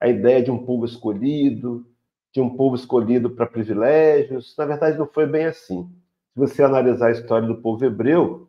[0.00, 1.86] a ideia de um povo escolhido,
[2.32, 4.52] de um povo escolhido para privilégios.
[4.58, 5.88] Na verdade, não foi bem assim.
[6.32, 8.48] Se você analisar a história do povo hebreu,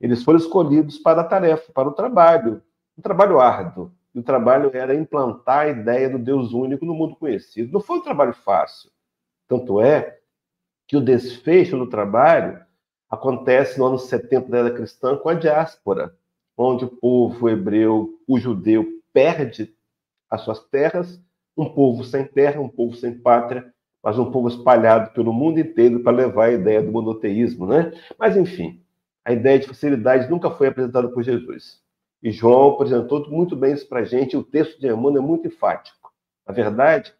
[0.00, 2.62] eles foram escolhidos para a tarefa, para o trabalho,
[2.96, 3.92] um trabalho árduo.
[4.14, 7.70] E o trabalho era implantar a ideia do Deus único no mundo conhecido.
[7.70, 8.90] Não foi um trabalho fácil.
[9.46, 10.20] Tanto é
[10.86, 12.64] que o desfecho do trabalho
[13.10, 16.14] acontece no ano 70 da era cristã com a diáspora,
[16.56, 19.74] onde o povo hebreu, o judeu, perde
[20.30, 21.20] as suas terras,
[21.56, 26.00] um povo sem terra, um povo sem pátria, mas um povo espalhado pelo mundo inteiro
[26.00, 27.92] para levar a ideia do monoteísmo, né?
[28.18, 28.80] Mas, enfim,
[29.24, 31.80] a ideia de facilidade nunca foi apresentada por Jesus.
[32.22, 35.46] E João apresentou muito bem isso para a gente, o texto de Emmanuel é muito
[35.46, 36.12] enfático.
[36.46, 37.12] Na verdade,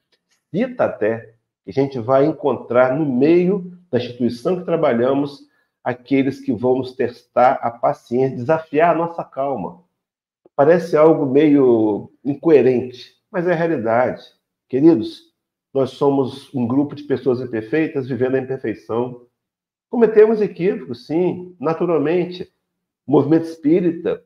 [0.51, 5.47] cita até que a gente vai encontrar no meio da instituição que trabalhamos
[5.87, 9.85] aqueles que vão nos testar a paciência, desafiar a nossa calma.
[10.57, 14.21] Parece algo meio incoerente, mas é a realidade.
[14.69, 15.33] Queridos,
[15.73, 19.27] nós somos um grupo de pessoas imperfeitas vivendo a imperfeição.
[19.89, 22.53] Cometemos equívocos, sim, naturalmente.
[23.07, 24.25] O movimento espírita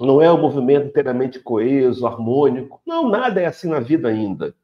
[0.00, 2.80] não é um movimento inteiramente coeso, harmônico.
[2.84, 4.56] Não, nada é assim na vida ainda.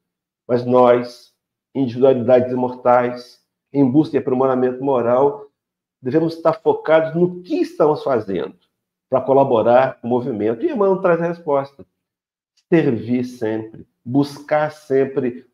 [0.45, 1.33] Mas nós,
[1.73, 3.41] individualidades imortais,
[3.73, 5.52] em busca de aprimoramento moral,
[6.03, 8.55] devemos estar focados no que estamos fazendo
[9.09, 10.65] para colaborar com o movimento.
[10.65, 11.87] E Emmanuel traz a resposta.
[12.69, 15.47] Servir sempre, buscar sempre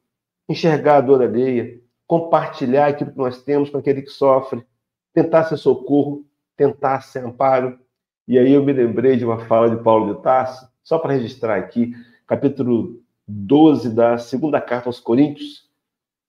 [0.49, 4.65] enxergar a dor alheia, compartilhar aquilo que nós temos com aquele que sofre,
[5.13, 6.25] tentar ser socorro,
[6.57, 7.79] tentar ser amparo.
[8.27, 11.57] E aí eu me lembrei de uma fala de Paulo de Tarso, só para registrar
[11.57, 11.93] aqui,
[12.27, 15.68] capítulo 12 da segunda carta aos Coríntios,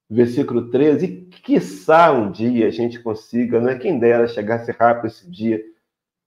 [0.09, 3.77] versículo 13, e quiçá um dia a gente consiga, né?
[3.77, 5.63] quem dera chegasse rápido esse dia,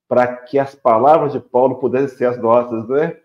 [0.07, 3.17] para que as palavras de Paulo pudessem ser as nossas, né?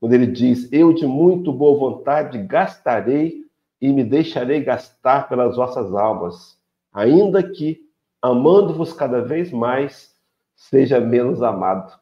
[0.00, 3.44] Quando ele diz: Eu de muito boa vontade gastarei
[3.80, 6.58] e me deixarei gastar pelas vossas almas,
[6.92, 7.80] ainda que,
[8.20, 10.14] amando-vos cada vez mais,
[10.56, 11.98] seja menos amado.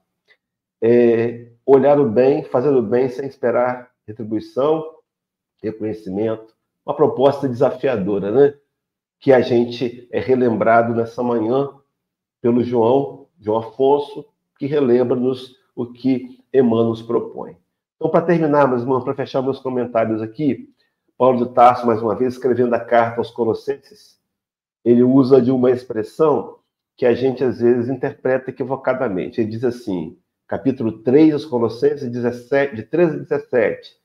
[0.82, 4.82] É, olhar o bem, fazer o bem sem esperar retribuição,
[5.62, 6.54] reconhecimento,
[6.84, 8.54] uma proposta desafiadora, né?
[9.18, 11.68] Que a gente é relembrado nessa manhã
[12.40, 14.24] pelo João, João Afonso,
[14.58, 17.56] que relembra-nos o que Emmanuel nos propõe.
[17.96, 20.70] Então, para terminar, meus irmãos, para fechar meus comentários aqui,
[21.18, 24.18] Paulo de Tarso, mais uma vez, escrevendo a carta aos Colossenses,
[24.82, 26.58] ele usa de uma expressão
[26.96, 29.40] que a gente às vezes interpreta equivocadamente.
[29.40, 33.99] Ele diz assim, capítulo 3 dos Colossenses, 17, de 13 a 17: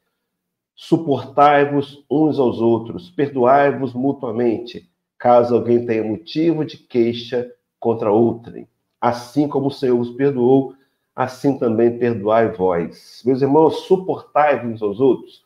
[0.75, 7.49] Suportai-vos uns aos outros, perdoai-vos mutuamente, caso alguém tenha motivo de queixa
[7.79, 8.67] contra outrem
[9.05, 10.75] assim como o Senhor vos perdoou,
[11.15, 13.21] assim também perdoai vós.
[13.23, 15.45] Meus irmãos, suportai uns aos outros.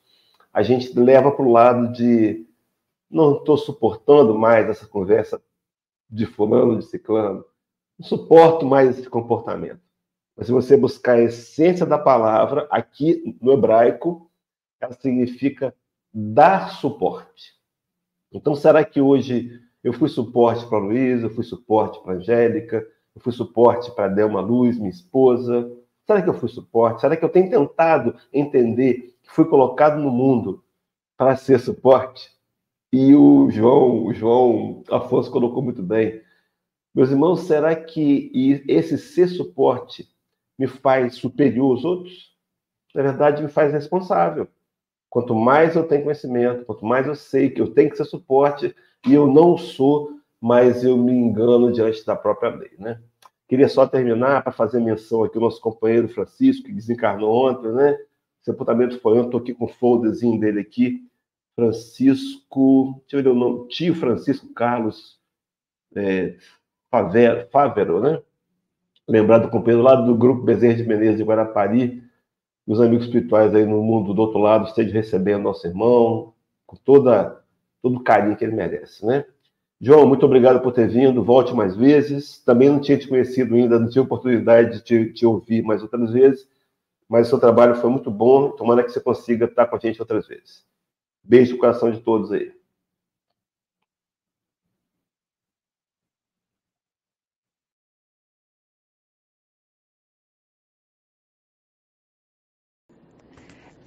[0.53, 2.47] A gente leva para o lado de
[3.09, 5.41] não estou suportando mais essa conversa
[6.09, 7.43] de fulano, de ciclano.
[7.97, 9.81] Não suporto mais esse comportamento.
[10.37, 14.28] Mas se você buscar a essência da palavra, aqui no hebraico,
[14.79, 15.75] ela significa
[16.13, 17.53] dar suporte.
[18.31, 23.21] Então, será que hoje eu fui suporte para Luísa, eu fui suporte para Angélica, eu
[23.21, 25.71] fui suporte para Delma Luz, minha esposa?
[26.05, 27.01] Será que eu fui suporte?
[27.01, 30.63] Será que eu tenho tentado entender que fui colocado no mundo
[31.17, 32.31] para ser suporte?
[32.91, 36.21] E o João, o João Afonso colocou muito bem.
[36.93, 38.31] Meus irmãos, será que
[38.67, 40.09] esse ser suporte
[40.57, 42.35] me faz superior aos outros?
[42.95, 44.47] Na verdade, me faz responsável.
[45.09, 48.75] Quanto mais eu tenho conhecimento, quanto mais eu sei que eu tenho que ser suporte,
[49.07, 53.01] e eu não sou, mas eu me engano diante da própria lei, né?
[53.47, 57.97] Queria só terminar para fazer menção aqui ao nosso companheiro Francisco, que desencarnou ontem, né?
[58.43, 61.03] Sepultamento foi ontem, estou aqui com o folderzinho dele aqui.
[61.55, 65.19] Francisco, deixa eu ver o nome, tio Francisco Carlos
[65.95, 66.37] é,
[66.89, 68.21] Favero, Favero, né?
[69.07, 71.98] Lembrado do companheiro lá do grupo Bezerra de Menezes de Guarapari,
[72.69, 76.35] os amigos espirituais aí no mundo do outro lado estejam recebendo nosso irmão
[76.67, 77.41] com toda,
[77.81, 79.25] todo o carinho que ele merece, né?
[79.81, 82.37] João, muito obrigado por ter vindo, volte mais vezes.
[82.43, 86.11] Também não tinha te conhecido ainda, não tive oportunidade de te, te ouvir mais outras
[86.11, 86.47] vezes,
[87.07, 88.51] mas o seu trabalho foi muito bom.
[88.51, 90.63] Tomara que você consiga estar com a gente outras vezes.
[91.23, 92.51] Beijo no coração de todos aí.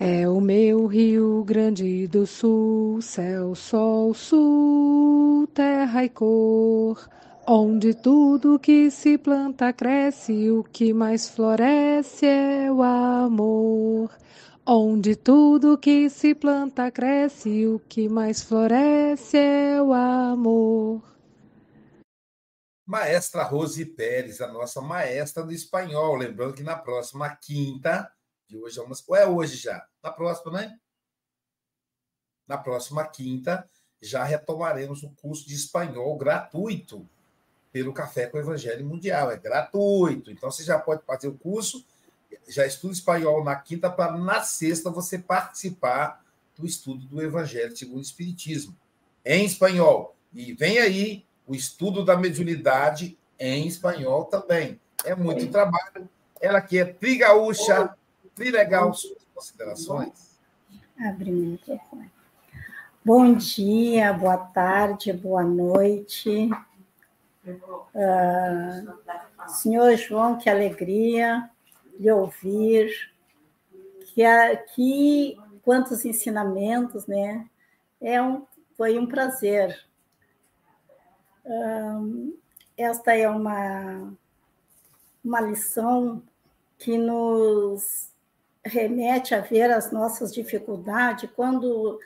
[0.04, 7.08] É o meu Rio Grande do Sul, céu, sol, sul, terra e cor,
[7.46, 14.10] onde tudo que se planta cresce, o que mais floresce é o amor.
[14.66, 21.00] Onde tudo que se planta cresce, o que mais floresce é o amor.
[22.84, 26.16] Maestra Rose Pérez, a nossa maestra do espanhol.
[26.16, 28.10] Lembrando que na próxima quinta
[28.48, 28.80] de hoje.
[28.80, 29.91] Ou é hoje já?
[30.02, 30.78] Na próxima, né?
[32.46, 33.68] Na próxima quinta,
[34.00, 37.08] já retomaremos o curso de espanhol gratuito
[37.70, 39.30] pelo Café com o Evangelho Mundial.
[39.30, 40.30] É gratuito.
[40.30, 41.86] Então, você já pode fazer o curso,
[42.48, 46.24] já estuda espanhol na quinta, para na sexta você participar
[46.56, 48.76] do estudo do Evangelho segundo o Espiritismo,
[49.24, 50.16] em espanhol.
[50.32, 54.80] E vem aí o estudo da mediunidade em espanhol também.
[55.04, 56.08] É muito trabalho.
[56.40, 57.96] Ela que é trigaúcha,
[58.34, 58.92] Trilegal,
[59.42, 60.38] considerações?
[61.00, 62.12] Abre o microfone.
[63.04, 66.48] Bom dia, boa tarde, boa noite.
[67.44, 71.50] Uh, senhor João, que alegria
[71.98, 73.12] lhe ouvir.
[74.14, 74.22] Que,
[74.74, 77.48] que quantos ensinamentos, né?
[78.00, 79.76] É um, foi um prazer.
[81.44, 82.38] Uh,
[82.76, 84.14] esta é uma,
[85.24, 86.22] uma lição
[86.78, 88.11] que nos
[88.64, 91.98] remete a ver as nossas dificuldades quando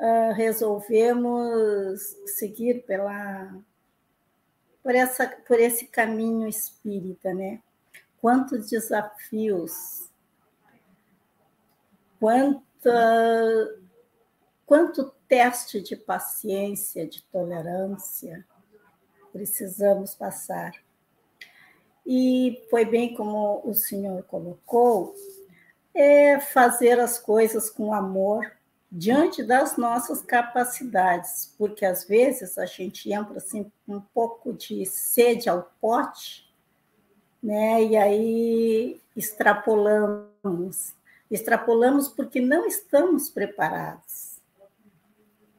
[0.00, 3.54] uh, resolvemos seguir pela
[4.82, 7.60] por essa por esse caminho espírita, né?
[8.20, 10.08] Quantos desafios,
[14.64, 18.46] quanto teste de paciência, de tolerância
[19.36, 20.72] precisamos passar.
[22.06, 25.14] E foi bem como o senhor colocou,
[25.96, 28.52] é fazer as coisas com amor
[28.90, 35.48] diante das nossas capacidades, porque às vezes a gente entra assim um pouco de sede
[35.48, 36.48] ao pote,
[37.42, 37.82] né?
[37.82, 40.94] E aí extrapolamos,
[41.30, 44.38] extrapolamos porque não estamos preparados,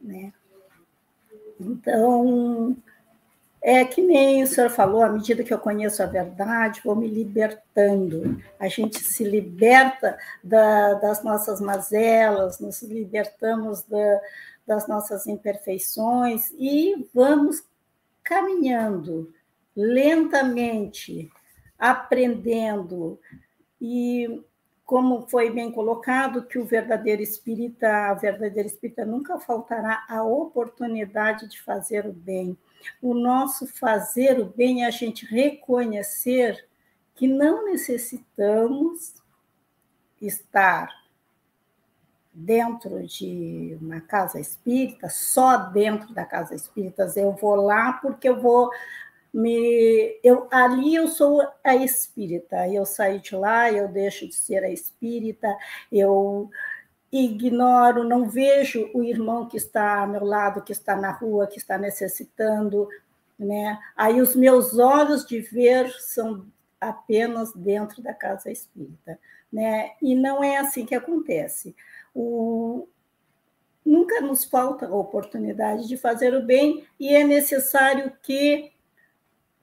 [0.02, 0.32] né?
[1.60, 2.78] Então,
[3.70, 7.06] é que nem o senhor falou, à medida que eu conheço a verdade, vou me
[7.06, 8.42] libertando.
[8.58, 14.22] A gente se liberta da, das nossas mazelas, nos libertamos da,
[14.66, 17.62] das nossas imperfeições e vamos
[18.24, 19.34] caminhando
[19.76, 21.30] lentamente,
[21.78, 23.20] aprendendo.
[23.82, 24.46] E
[24.86, 31.50] como foi bem colocado, que o verdadeiro espírita, a verdadeira espírita nunca faltará a oportunidade
[31.50, 32.58] de fazer o bem
[33.02, 36.68] o nosso fazer o bem é a gente reconhecer
[37.16, 39.16] que não necessitamos
[40.22, 40.90] estar
[42.34, 48.40] dentro de uma casa espírita, só dentro da casa espírita, eu vou lá porque eu
[48.40, 48.70] vou
[49.34, 54.64] me eu ali eu sou a espírita, eu saio de lá, eu deixo de ser
[54.64, 55.48] a espírita,
[55.92, 56.50] eu
[57.12, 61.58] ignoro, não vejo o irmão que está ao meu lado, que está na rua, que
[61.58, 62.88] está necessitando,
[63.40, 63.80] né?
[63.96, 66.46] Aí os meus olhos de ver são
[66.80, 69.20] apenas dentro da casa espírita,
[69.52, 69.92] né?
[70.02, 71.76] E não é assim que acontece.
[72.14, 72.88] O...
[73.86, 78.74] Nunca nos falta a oportunidade de fazer o bem e é necessário que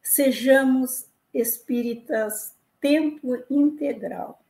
[0.03, 4.44] sejamos espíritas tempo integral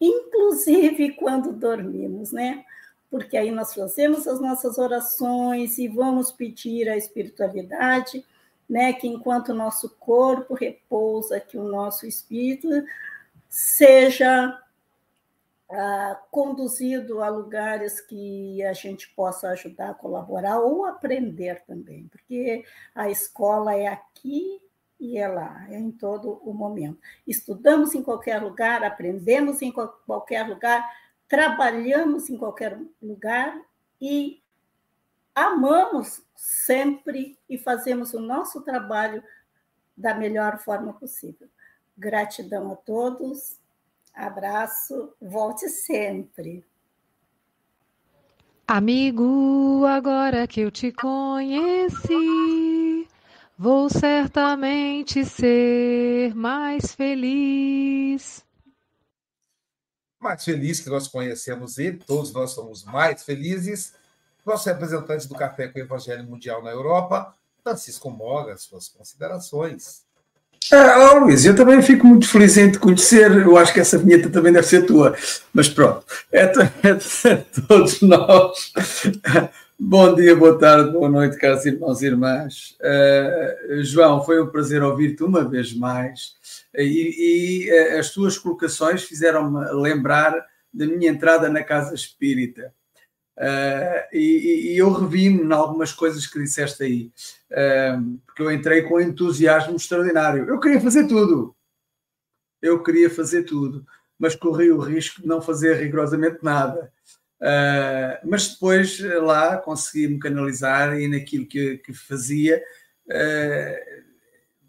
[0.00, 2.64] inclusive quando dormimos, né?
[3.10, 8.24] Porque aí nós fazemos as nossas orações e vamos pedir a espiritualidade
[8.70, 12.68] né, que enquanto o nosso corpo repousa, que o nosso espírito
[13.48, 14.56] seja
[15.68, 23.10] ah, conduzido a lugares que a gente possa ajudar colaborar ou aprender também, porque a
[23.10, 24.62] escola é aqui
[25.00, 27.00] e é lá, é em todo o momento.
[27.26, 30.86] Estudamos em qualquer lugar, aprendemos em qualquer lugar,
[31.26, 33.58] trabalhamos em qualquer lugar
[34.00, 34.42] e
[35.34, 39.22] amamos sempre e fazemos o nosso trabalho
[39.96, 41.48] da melhor forma possível.
[41.96, 43.58] Gratidão a todos,
[44.14, 46.64] abraço, volte sempre.
[48.66, 52.69] Amigo, agora que eu te conheci,
[53.60, 58.42] vou certamente ser mais feliz.
[60.18, 63.92] Mais feliz que nós conhecemos ele, todos nós somos mais felizes
[64.46, 70.04] nosso representante do Café com o Evangelho Mundial na Europa, Francisco Moga, suas considerações.
[70.72, 73.30] Ah, Luís, eu também fico muito feliz em te conhecer.
[73.30, 75.14] Eu acho que essa vinheta também deve ser tua.
[75.52, 76.02] Mas pronto,
[76.32, 76.48] é, é,
[77.28, 77.36] é
[77.68, 78.72] todos nós.
[79.82, 82.76] Bom dia, boa tarde, boa noite, caros irmãos e irmãs.
[82.82, 86.36] Uh, João, foi um prazer ouvir-te uma vez mais.
[86.74, 90.34] E, e uh, as tuas colocações fizeram-me lembrar
[90.70, 92.74] da minha entrada na Casa Espírita.
[93.38, 97.10] Uh, e, e, eu revi-me em algumas coisas que disseste aí,
[97.50, 100.44] uh, porque eu entrei com entusiasmo extraordinário.
[100.44, 101.56] Eu queria fazer tudo,
[102.60, 103.82] eu queria fazer tudo,
[104.18, 106.92] mas corri o risco de não fazer rigorosamente nada.
[107.40, 112.62] Uh, mas depois lá consegui-me canalizar e naquilo que, que fazia,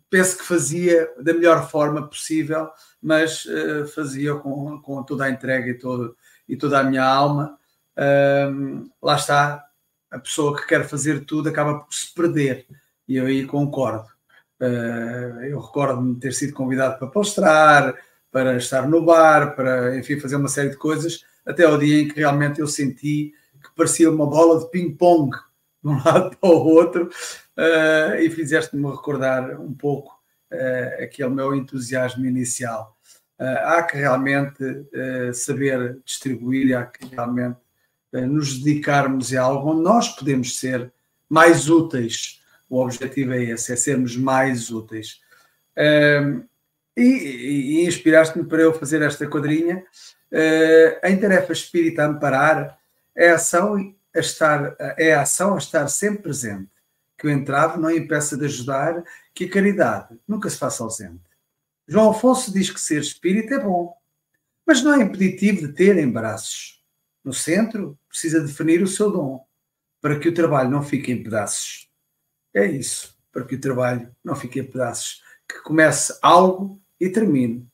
[0.09, 2.69] penso que fazia da melhor forma possível,
[3.01, 3.45] mas
[3.93, 6.17] fazia com, com toda a entrega e, todo,
[6.49, 7.57] e toda a minha alma
[9.01, 9.63] lá está,
[10.09, 12.65] a pessoa que quer fazer tudo acaba por se perder.
[13.07, 14.07] E eu aí concordo.
[14.61, 17.95] Uh, eu recordo-me ter sido convidado para postrar,
[18.31, 22.07] para estar no bar, para, enfim, fazer uma série de coisas, até ao dia em
[22.07, 25.31] que realmente eu senti que parecia uma bola de ping-pong
[25.83, 27.09] de um lado para o outro,
[27.57, 30.13] uh, e fizeste-me recordar um pouco
[30.51, 32.95] uh, aquele meu entusiasmo inicial.
[33.39, 34.63] há que realmente
[35.33, 37.57] saber distribuir, há que realmente
[38.13, 40.93] nos dedicarmos a algo onde nós podemos ser
[41.27, 42.39] mais úteis.
[42.69, 45.21] O objetivo é esse, é sermos mais úteis.
[46.95, 49.83] E, e inspiraste-me para eu fazer esta quadrinha.
[51.03, 52.79] Em tarefa espírita amparar
[53.15, 53.75] é a ação
[54.15, 56.71] a estar, é a ação a estar sempre presente,
[57.17, 59.03] que o entrave não impeça de ajudar,
[59.33, 61.21] que a caridade nunca se faça ausente.
[61.87, 63.93] João Afonso diz que ser espírita é bom,
[64.65, 66.81] mas não é impeditivo de ter embaraços
[67.23, 69.45] no centro, precisa definir o seu dom
[70.01, 71.89] para que o trabalho não fique em pedaços.
[72.53, 75.21] É isso, para que o trabalho não fique em pedaços.
[75.47, 77.70] Que comece algo e termine.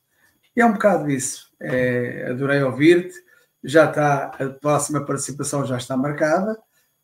[0.57, 1.51] E é um bocado isso.
[1.61, 3.13] É, adorei ouvir-te.
[3.63, 6.57] Já está, a próxima participação já está marcada.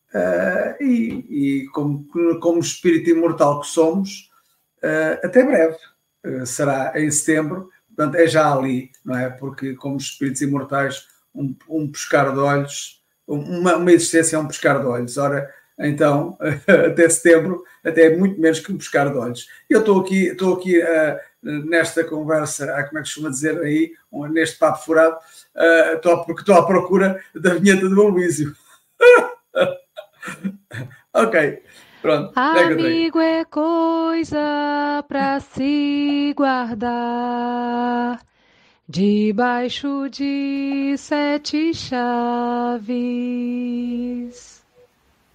[0.10, 2.08] Uh, e, e como,
[2.40, 4.32] como espírito imortal que somos,
[4.80, 5.78] uh, até breve.
[6.26, 9.30] Uh, será em setembro, portanto, é já ali, não é?
[9.30, 14.80] Porque, como espíritos imortais, um, um pescar de olhos, uma, uma existência é um pescar
[14.80, 15.18] de olhos.
[15.18, 15.48] Ora,
[15.78, 16.38] então,
[16.90, 19.48] até setembro, até muito menos que um pescar de olhos.
[19.70, 23.94] Eu estou aqui, estou aqui uh, nesta conversa, uh, como é que costuma dizer aí,
[24.32, 25.18] neste papo furado,
[25.56, 28.56] uh, estou, porque estou à procura da vinheta do Aloísio.
[31.14, 31.62] ok,
[32.02, 32.32] pronto.
[32.36, 38.20] Amigo é coisa para se guardar
[38.88, 42.94] debaixo de sete chaves.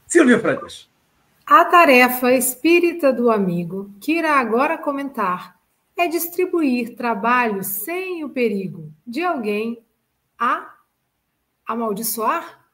[0.07, 0.89] Silvia Freitas.
[1.47, 5.58] A tarefa espírita do amigo, que irá agora comentar,
[5.99, 9.85] é distribuir trabalho sem o perigo de alguém
[10.39, 10.75] a
[11.67, 12.65] amaldiçoar?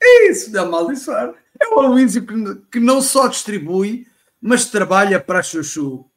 [0.00, 1.34] Isso, de amaldiçoar.
[1.60, 2.24] É o Aloysio
[2.70, 4.06] que não só distribui,
[4.40, 6.08] mas trabalha para chuchu.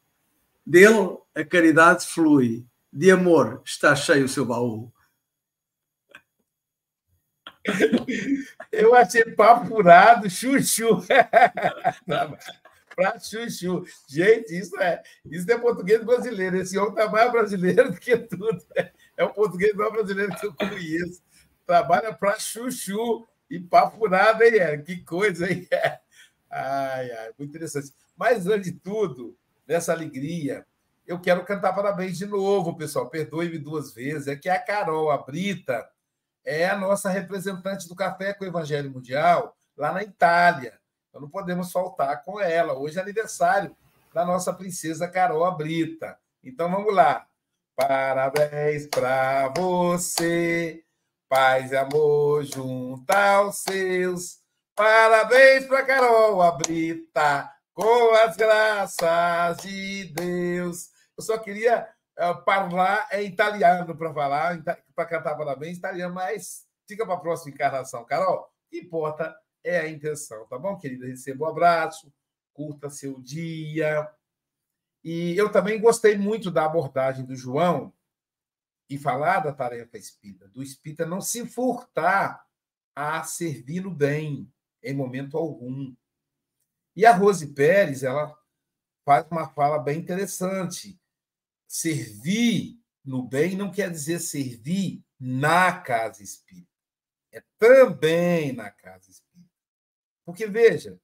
[0.64, 4.90] Dele a caridade flui de amor está cheio o seu baú?
[8.70, 11.04] Eu achei papurado, chuchu.
[12.94, 13.84] Para chuchu.
[14.08, 16.56] Gente, isso é, isso é português brasileiro.
[16.56, 18.62] Esse homem está mais brasileiro do que tudo.
[19.16, 21.22] É o português mais brasileiro que eu conheço.
[21.66, 24.56] Trabalha para chuchu e papurado, hein?
[24.56, 24.76] É?
[24.78, 25.68] Que coisa, hein?
[26.50, 27.92] Ai, ai, muito interessante.
[28.16, 29.36] Mas, antes de tudo,
[29.66, 30.64] nessa alegria,
[31.06, 33.08] eu quero cantar parabéns de novo, pessoal.
[33.10, 34.28] Perdoe-me duas vezes.
[34.28, 35.88] É que a Carol, a Brita,
[36.44, 40.78] é a nossa representante do Café com o Evangelho Mundial lá na Itália.
[41.14, 42.76] Então não podemos faltar com ela.
[42.76, 43.76] Hoje é aniversário
[44.12, 46.18] da nossa princesa Carol Brita.
[46.42, 47.24] Então vamos lá.
[47.76, 50.82] Parabéns para você,
[51.28, 54.40] paz e amor junto aos seus.
[54.74, 60.88] Parabéns para Carol Abrita, com as graças de Deus.
[61.16, 61.88] Eu só queria
[62.18, 64.60] uh, falar em italiano para falar,
[64.96, 68.04] para cantar parabéns italiano, mas fica para a próxima encarnação.
[68.04, 69.32] Carol, que importa
[69.64, 71.06] é a intenção, tá bom, querida?
[71.06, 72.12] Receba um abraço,
[72.52, 74.08] curta seu dia.
[75.02, 77.92] E eu também gostei muito da abordagem do João
[78.88, 82.46] e falar da tarefa espírita, do espírita não se furtar
[82.94, 84.52] a servir no bem
[84.82, 85.94] em momento algum.
[86.94, 88.38] E a Rose Pérez, ela
[89.04, 91.00] faz uma fala bem interessante.
[91.66, 96.68] Servir no bem não quer dizer servir na casa espírita.
[97.32, 99.33] É também na casa espírita.
[100.24, 101.00] Porque, veja,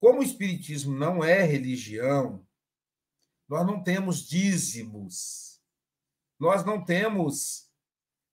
[0.00, 2.46] como o espiritismo não é religião,
[3.48, 5.60] nós não temos dízimos,
[6.38, 7.70] nós não temos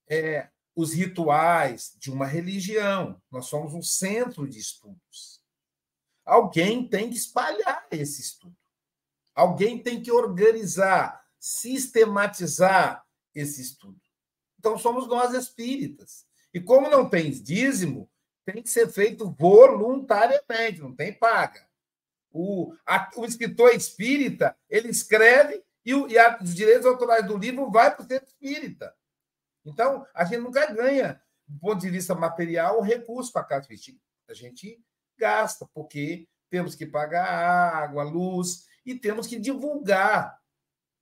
[0.08, 5.42] é, os rituais de uma religião, nós somos um centro de estudos.
[6.24, 8.56] Alguém tem que espalhar esse estudo,
[9.34, 13.04] alguém tem que organizar, sistematizar
[13.34, 14.00] esse estudo.
[14.58, 16.26] Então, somos nós espíritas.
[16.52, 18.10] E como não tem dízimo,
[18.52, 21.68] tem que ser feito voluntariamente, não tem paga.
[22.32, 27.36] O, a, o escritor espírita, ele escreve e, o, e a, os direitos autorais do
[27.36, 28.94] livro vai para o centro espírita.
[29.66, 33.68] Então, a gente nunca ganha, do ponto de vista material, o recurso para a casa.
[34.28, 34.82] A gente
[35.18, 40.40] gasta, porque temos que pagar água, luz e temos que divulgar.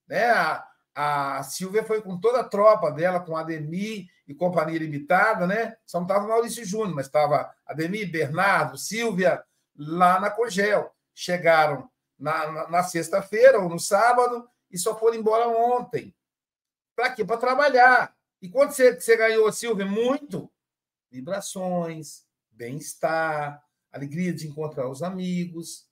[0.09, 0.24] Né?
[0.24, 5.77] A, a Silvia foi com toda a tropa dela, com Ademir e Companhia Limitada, né?
[5.87, 9.45] Só não estava Maurício Júnior, mas estava Ademir, Bernardo, Silvia,
[9.77, 15.49] lá na Cogel chegaram na, na, na sexta-feira ou no sábado e só foram embora
[15.49, 16.14] ontem.
[16.95, 17.24] Para quê?
[17.24, 18.16] Para trabalhar.
[18.41, 19.87] E quanto você, você ganhou, Silvia?
[19.87, 20.51] Muito.
[21.11, 23.62] Vibrações, bem-estar,
[23.93, 25.89] alegria de encontrar os amigos.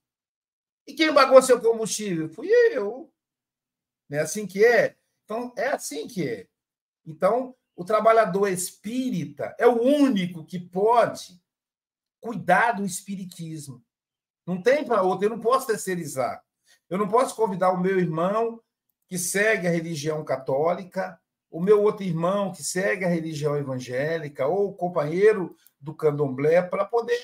[0.87, 2.29] E quem pagou seu combustível?
[2.29, 3.13] Fui eu.
[4.09, 4.97] Não é assim que é?
[5.25, 6.47] Então, é assim que é.
[7.07, 11.41] Então, o trabalhador espírita é o único que pode
[12.21, 13.85] cuidar do espiritismo.
[14.47, 16.43] Não tem para outro, eu não posso terceirizar.
[16.89, 18.63] Eu não posso convidar o meu irmão
[19.09, 21.21] que segue a religião católica,
[21.51, 26.85] o meu outro irmão que segue a religião evangélica, ou o companheiro do candomblé, para
[26.85, 27.21] poder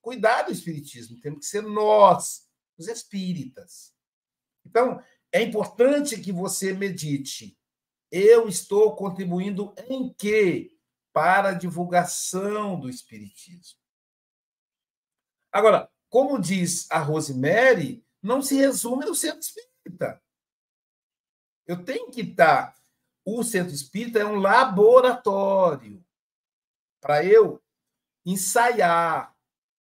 [0.00, 1.20] cuidar do espiritismo.
[1.20, 3.92] Temos que ser nós, os espíritas.
[4.64, 7.57] Então, é importante que você medite.
[8.10, 10.76] Eu estou contribuindo em quê?
[11.12, 13.78] Para a divulgação do espiritismo.
[15.52, 20.22] Agora, como diz a Rosemary, não se resume no centro espírita.
[21.66, 22.74] Eu tenho que estar.
[23.24, 26.02] O centro espírita é um laboratório
[27.00, 27.62] para eu
[28.24, 29.36] ensaiar.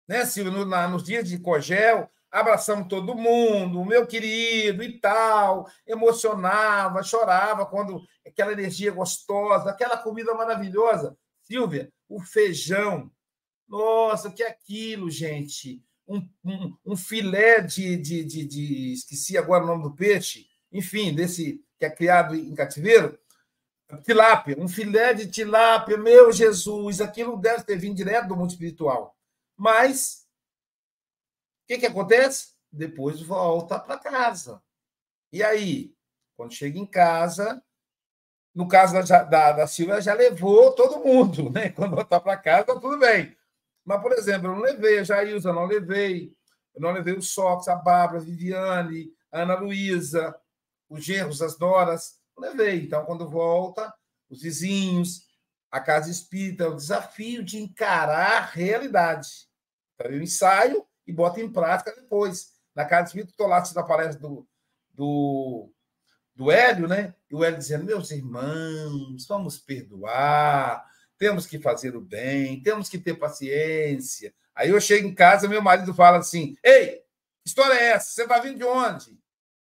[0.08, 0.66] Né, Silvio?
[0.66, 8.52] Nos dias de Cogel, abraçamos todo mundo, meu querido e tal, emocionava, chorava quando aquela
[8.52, 11.18] energia gostosa, aquela comida maravilhosa.
[11.42, 13.12] Silvia, o feijão.
[13.68, 15.84] Nossa, que é aquilo, gente?
[16.08, 21.14] um, um, um filé de, de, de, de, Esqueci agora o nome do peixe, enfim,
[21.14, 23.18] desse que é criado em cativeiro.
[24.04, 29.16] Tilápia, um filé de tilápia, meu Jesus, aquilo deve ter vindo direto do mundo espiritual.
[29.56, 30.27] Mas,
[31.68, 32.54] que, que acontece?
[32.72, 34.62] Depois volta para casa.
[35.32, 35.94] E aí,
[36.36, 37.62] quando chega em casa,
[38.56, 41.70] no caso da, da, da Silvia, já levou todo mundo, né?
[41.76, 43.36] Quando voltar para casa, tá tudo bem.
[43.86, 46.34] Mas, por exemplo, eu não levei a Jailza, não levei.
[46.74, 50.36] Eu não levei o Sox, a Bárbara, a Viviane, a Ana Luísa,
[50.90, 52.20] os genros, as Doras.
[52.36, 52.84] Não levei.
[52.84, 53.94] Então, quando volta,
[54.30, 55.28] os vizinhos,
[55.70, 59.30] a casa espírita, o desafio de encarar a realidade.
[59.96, 62.54] Então, eu ensaio e boto em prática depois.
[62.76, 64.48] Na casa espírita, estou lá assistindo a palestra do,
[64.94, 65.72] do,
[66.36, 67.16] do Hélio, né?
[67.32, 70.86] E o Hélio dizendo: meus irmãos, vamos perdoar
[71.18, 74.34] temos que fazer o bem, temos que ter paciência.
[74.56, 76.98] Aí eu chego em casa, meu marido fala assim: Ei,
[77.42, 78.12] que história é essa?
[78.12, 79.20] Você está vindo de onde?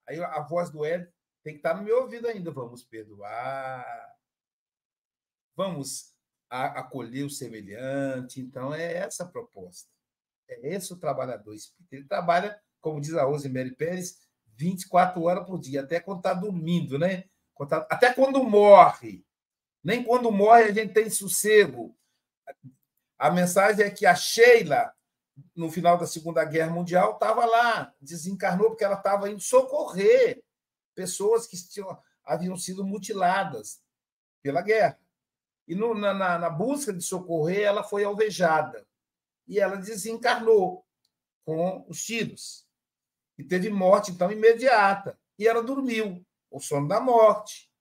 [0.08, 1.12] Aí a voz do Hélio
[1.44, 2.52] tem que estar no meu ouvido ainda.
[2.52, 3.86] Vamos perdoar,
[5.56, 6.14] vamos
[6.50, 8.40] acolher o semelhante.
[8.40, 9.90] Então, é essa a proposta.
[10.50, 11.96] É esse o trabalhador espírita.
[11.96, 14.18] Ele trabalha, como diz a Rosemary Pérez,
[14.56, 17.26] 24 horas por dia, até quando está dormindo, né?
[17.90, 19.26] Até quando morre.
[19.84, 21.96] Nem quando morre a gente tem sossego.
[23.18, 24.94] A mensagem é que a Sheila
[25.56, 30.44] no final da Segunda Guerra Mundial, estava lá, desencarnou porque ela estava indo socorrer
[30.96, 33.80] pessoas que tinham, haviam sido mutiladas
[34.42, 35.00] pela guerra.
[35.68, 38.87] E no, na, na busca de socorrer, ela foi alvejada.
[39.48, 40.86] E ela desencarnou
[41.46, 42.68] com os tiros.
[43.38, 45.18] E teve morte, então, imediata.
[45.40, 47.72] E ela dormiu, o sono da morte.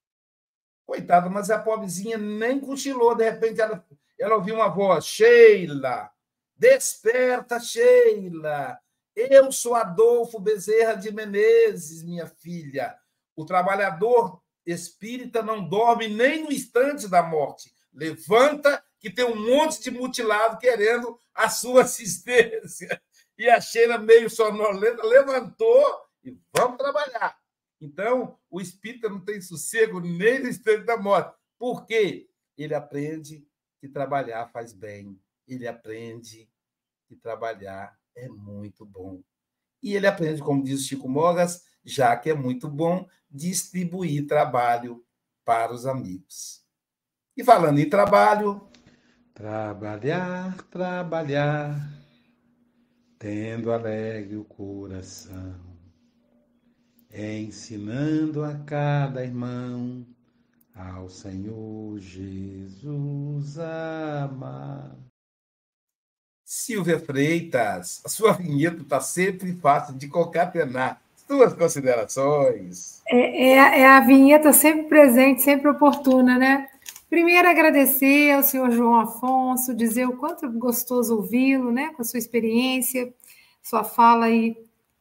[0.84, 3.14] Coitada, mas a pobrezinha nem cochilou.
[3.14, 3.84] De repente, ela,
[4.18, 6.10] ela ouviu uma voz: Sheila,
[6.54, 8.78] desperta, Sheila.
[9.14, 12.96] Eu sou Adolfo Bezerra de Menezes, minha filha.
[13.34, 17.74] O trabalhador espírita não dorme nem no instante da morte.
[17.92, 23.00] Levanta, que tem um monte de mutilado querendo a sua assistência.
[23.38, 27.38] E a Sheila, meio sonolenta, levantou e vamos trabalhar.
[27.80, 31.36] Então, o espírita não tem sossego nem no instante da morte.
[31.58, 32.28] Por quê?
[32.56, 33.46] Ele aprende
[33.78, 35.20] que trabalhar faz bem.
[35.46, 36.50] Ele aprende
[37.06, 39.22] que trabalhar é muito bom.
[39.82, 45.04] E ele aprende, como diz Chico Mogas, já que é muito bom distribuir trabalho
[45.44, 46.64] para os amigos.
[47.36, 48.68] E falando em trabalho.
[49.36, 51.78] Trabalhar, trabalhar,
[53.18, 55.54] tendo alegre o coração
[57.12, 60.06] ensinando a cada irmão
[60.74, 64.96] ao Senhor Jesus amar.
[66.42, 70.98] Silvia Freitas, a sua vinheta está sempre fácil de concatenar.
[71.26, 73.02] Suas considerações.
[73.06, 76.68] É, é, é, a vinheta sempre presente, sempre oportuna, né?
[77.08, 81.92] Primeiro, agradecer ao senhor João Afonso, dizer o quanto é gostoso ouvi-lo, né?
[81.94, 83.14] Com a sua experiência,
[83.62, 84.56] sua fala aí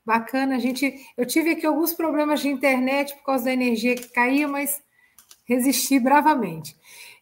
[0.06, 1.04] Bacana, a gente.
[1.18, 4.84] Eu tive aqui alguns problemas de internet por causa da energia que caía, mas
[5.46, 6.78] resisti bravamente.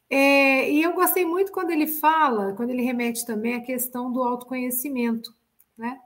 [0.09, 4.21] É, e eu gostei muito quando ele fala, quando ele remete também a questão do
[4.21, 5.34] autoconhecimento,
[5.77, 5.97] né?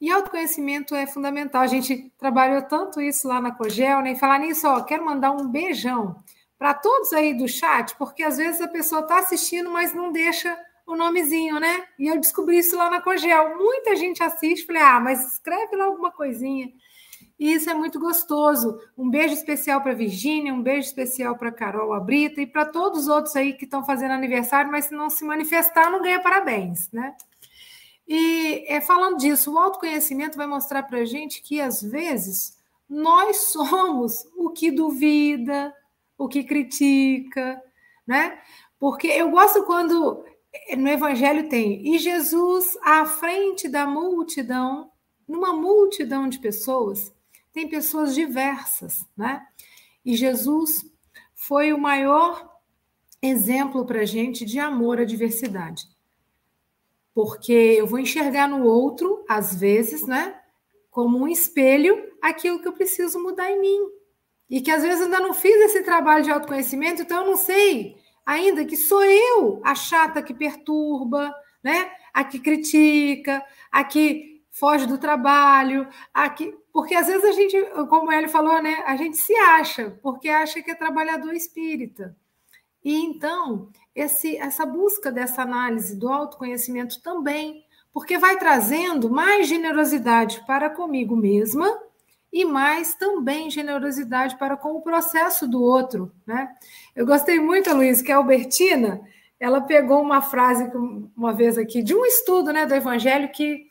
[0.00, 1.62] E autoconhecimento é fundamental.
[1.62, 4.12] A gente trabalhou tanto isso lá na Cogel, né?
[4.12, 6.22] E falar nisso, ó, quero mandar um beijão
[6.58, 10.58] para todos aí do chat, porque às vezes a pessoa está assistindo, mas não deixa
[10.86, 11.86] o nomezinho, né?
[11.98, 13.56] E eu descobri isso lá na Cogel.
[13.56, 16.72] Muita gente assiste, falei, ah, mas escreve lá alguma coisinha.
[17.38, 18.80] E isso é muito gostoso.
[18.96, 23.08] Um beijo especial para Virgínia, um beijo especial para Carol Abrita e para todos os
[23.08, 27.14] outros aí que estão fazendo aniversário, mas se não se manifestar, não ganha parabéns, né?
[28.08, 33.50] E é, falando disso, o autoconhecimento vai mostrar para a gente que, às vezes, nós
[33.52, 35.72] somos o que duvida,
[36.18, 37.62] o que critica,
[38.06, 38.38] né?
[38.78, 40.24] Porque eu gosto quando
[40.76, 44.90] no Evangelho tem, e Jesus à frente da multidão,
[45.26, 47.12] numa multidão de pessoas,
[47.52, 49.46] tem pessoas diversas, né?
[50.04, 50.84] E Jesus
[51.34, 52.58] foi o maior
[53.20, 55.86] exemplo para gente de amor à diversidade.
[57.14, 60.40] Porque eu vou enxergar no outro, às vezes, né?
[60.90, 63.97] Como um espelho, aquilo que eu preciso mudar em mim.
[64.48, 67.96] E que às vezes ainda não fiz esse trabalho de autoconhecimento, então eu não sei
[68.28, 71.34] ainda que sou eu a chata que perturba,
[71.64, 71.90] né?
[72.12, 73.42] A que critica,
[73.72, 76.54] a que foge do trabalho, a que...
[76.70, 77.56] porque às vezes a gente,
[77.88, 78.82] como ele falou, né?
[78.86, 82.14] A gente se acha, porque acha que é trabalhador espírita.
[82.84, 90.44] E então, esse, essa busca dessa análise do autoconhecimento também, porque vai trazendo mais generosidade
[90.46, 91.66] para comigo mesma
[92.32, 96.12] e mais também generosidade para com o processo do outro.
[96.26, 96.48] Né?
[96.94, 99.00] Eu gostei muito, Luiz, que a Albertina
[99.40, 100.70] ela pegou uma frase
[101.16, 103.66] uma vez aqui de um estudo né, do Evangelho que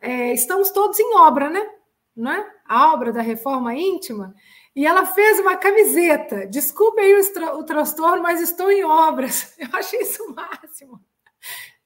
[0.00, 1.66] é, estamos todos em obra, né?
[2.16, 2.46] Não é?
[2.66, 4.34] A obra da reforma íntima.
[4.74, 6.46] E ela fez uma camiseta.
[6.46, 9.54] Desculpe aí o, o transtorno, mas estou em obras.
[9.58, 11.00] Eu achei isso o máximo.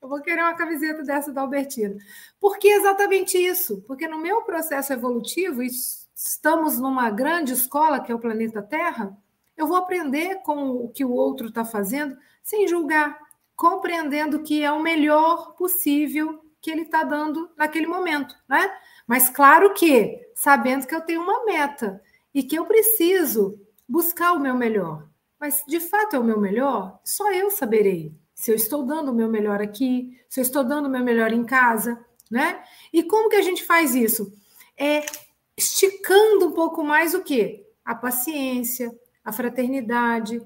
[0.05, 1.97] Eu vou querer uma camiseta dessa da Albertina.
[2.39, 3.81] Por que exatamente isso?
[3.87, 9.17] Porque no meu processo evolutivo, estamos numa grande escola que é o planeta Terra,
[9.57, 13.19] eu vou aprender com o que o outro está fazendo sem julgar,
[13.57, 18.71] compreendendo que é o melhor possível que ele está dando naquele momento, né?
[19.07, 21.99] Mas claro que sabendo que eu tenho uma meta
[22.35, 25.09] e que eu preciso buscar o meu melhor.
[25.41, 27.01] Mas de fato é o meu melhor?
[27.03, 30.87] Só eu saberei se eu estou dando o meu melhor aqui, se eu estou dando
[30.87, 32.63] o meu melhor em casa, né?
[32.93, 34.33] E como que a gente faz isso?
[34.77, 35.05] É
[35.57, 37.65] esticando um pouco mais o quê?
[37.85, 38.93] A paciência,
[39.25, 40.43] a fraternidade,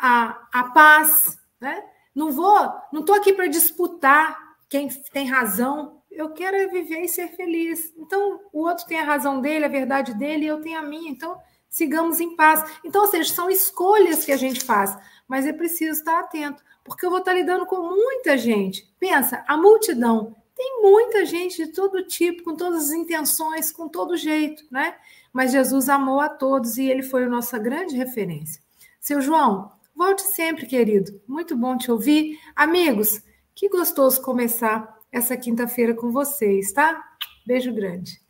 [0.00, 1.82] a, a paz, né?
[2.14, 4.36] Não vou, não estou aqui para disputar
[4.68, 6.02] quem tem razão.
[6.10, 7.94] Eu quero é viver e ser feliz.
[7.96, 11.10] Então, o outro tem a razão dele, a verdade dele, e eu tenho a minha.
[11.10, 12.64] Então, sigamos em paz.
[12.84, 17.06] Então, ou seja, são escolhas que a gente faz, mas é preciso estar atento porque
[17.06, 18.90] eu vou estar lidando com muita gente.
[18.98, 24.16] Pensa, a multidão Tem muita gente de todo tipo, com todas as intenções, com todo
[24.16, 24.96] jeito, né?
[25.32, 28.60] Mas Jesus amou a todos e ele foi a nossa grande referência.
[28.98, 31.20] Seu João, volte sempre, querido.
[31.28, 32.40] Muito bom te ouvir.
[32.56, 33.22] Amigos,
[33.54, 37.04] que gostoso começar essa quinta-feira com vocês, tá?
[37.46, 38.20] Beijo grande.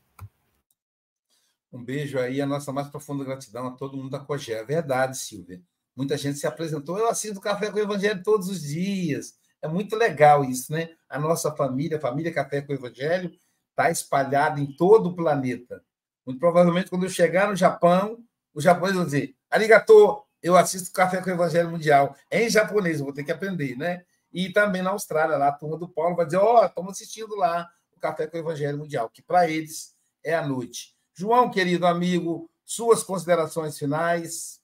[1.72, 4.54] Um beijo aí, a nossa mais profunda gratidão a todo mundo da Cogé.
[4.54, 5.62] É verdade, Silvia.
[5.98, 6.96] Muita gente se apresentou.
[6.96, 9.34] Eu assisto Café com o Evangelho todos os dias.
[9.60, 10.90] É muito legal isso, né?
[11.08, 13.32] A nossa família, a família Café com o Evangelho,
[13.70, 15.82] está espalhada em todo o planeta.
[16.24, 18.16] Muito provavelmente, quando eu chegar no Japão,
[18.54, 22.14] os japoneses vão dizer: Arigato, eu assisto Café com o Evangelho Mundial.
[22.30, 24.04] em japonês, eu vou ter que aprender, né?
[24.32, 27.34] E também na Austrália, lá a turma do Paulo vai dizer: Ó, oh, estamos assistindo
[27.34, 30.94] lá o Café com o Evangelho Mundial, que para eles é a noite.
[31.12, 34.58] João, querido amigo, suas considerações finais.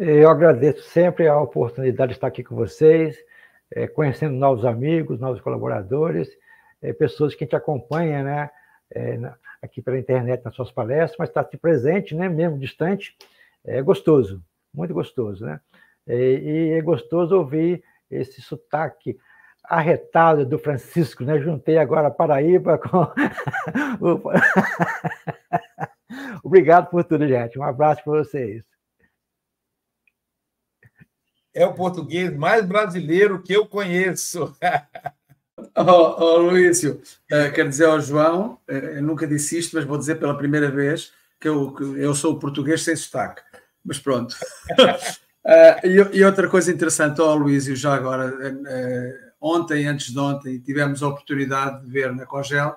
[0.00, 3.18] Eu agradeço sempre a oportunidade de estar aqui com vocês,
[3.68, 6.30] é, conhecendo novos amigos, novos colaboradores,
[6.80, 8.48] é, pessoas que te acompanham, né,
[8.94, 9.18] é,
[9.60, 13.16] aqui pela internet nas suas palestras, mas está aqui presente, né, mesmo distante,
[13.64, 14.40] é gostoso,
[14.72, 15.60] muito gostoso, né?
[16.06, 19.18] E, é gostoso ouvir esse sotaque
[19.64, 21.40] arretado do Francisco, né?
[21.40, 23.04] Juntei agora Paraíba com.
[26.44, 27.58] Obrigado por tudo, gente.
[27.58, 28.62] Um abraço para vocês.
[31.54, 34.54] É o português mais brasileiro que eu conheço.
[35.76, 37.00] oh, oh, Luísio,
[37.32, 41.12] uh, quero dizer ao João, uh, nunca disse isto, mas vou dizer pela primeira vez
[41.40, 43.42] que eu, que eu sou português sem sotaque.
[43.84, 44.32] Mas pronto.
[44.32, 48.32] uh, e, e, outra coisa interessante, ó oh, Luísio, já agora
[49.40, 52.76] ontem, antes de ontem, tivemos a oportunidade de ver na Cogel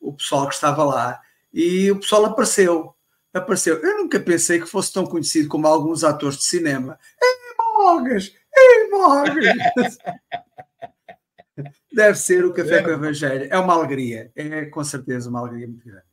[0.00, 1.20] o pessoal que estava lá
[1.52, 2.94] e o pessoal apareceu.
[3.32, 3.78] Apareceu.
[3.78, 6.98] Eu nunca pensei que fosse tão conhecido como alguns atores de cinema.
[7.20, 7.51] Ei,
[7.82, 8.32] Mogas!
[8.56, 9.98] Ei, Mogas!
[11.92, 12.82] Deve ser o Café é.
[12.82, 13.48] com o Evangelho.
[13.50, 14.30] É uma alegria.
[14.36, 16.06] É com certeza uma alegria muito grande.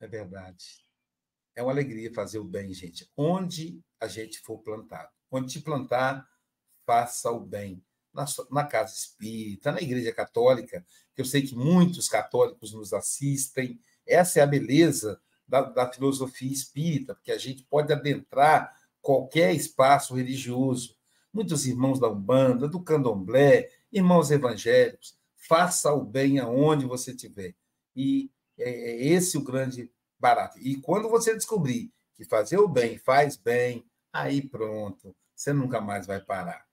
[0.00, 0.64] É verdade.
[1.56, 3.10] É uma alegria fazer o bem, gente.
[3.16, 5.10] Onde a gente for plantado.
[5.28, 6.24] Onde te plantar,
[6.86, 7.84] faça o bem
[8.14, 13.80] na, na casa espírita, na igreja católica, que eu sei que muitos católicos nos assistem.
[14.06, 18.75] Essa é a beleza da, da filosofia espírita, porque a gente pode adentrar
[19.06, 20.96] qualquer espaço religioso.
[21.32, 27.54] Muitos irmãos da Umbanda, do Candomblé, irmãos evangélicos, faça o bem aonde você estiver.
[27.94, 30.58] E é, é esse o grande barato.
[30.58, 36.04] E quando você descobrir que fazer o bem faz bem, aí pronto, você nunca mais
[36.04, 36.66] vai parar.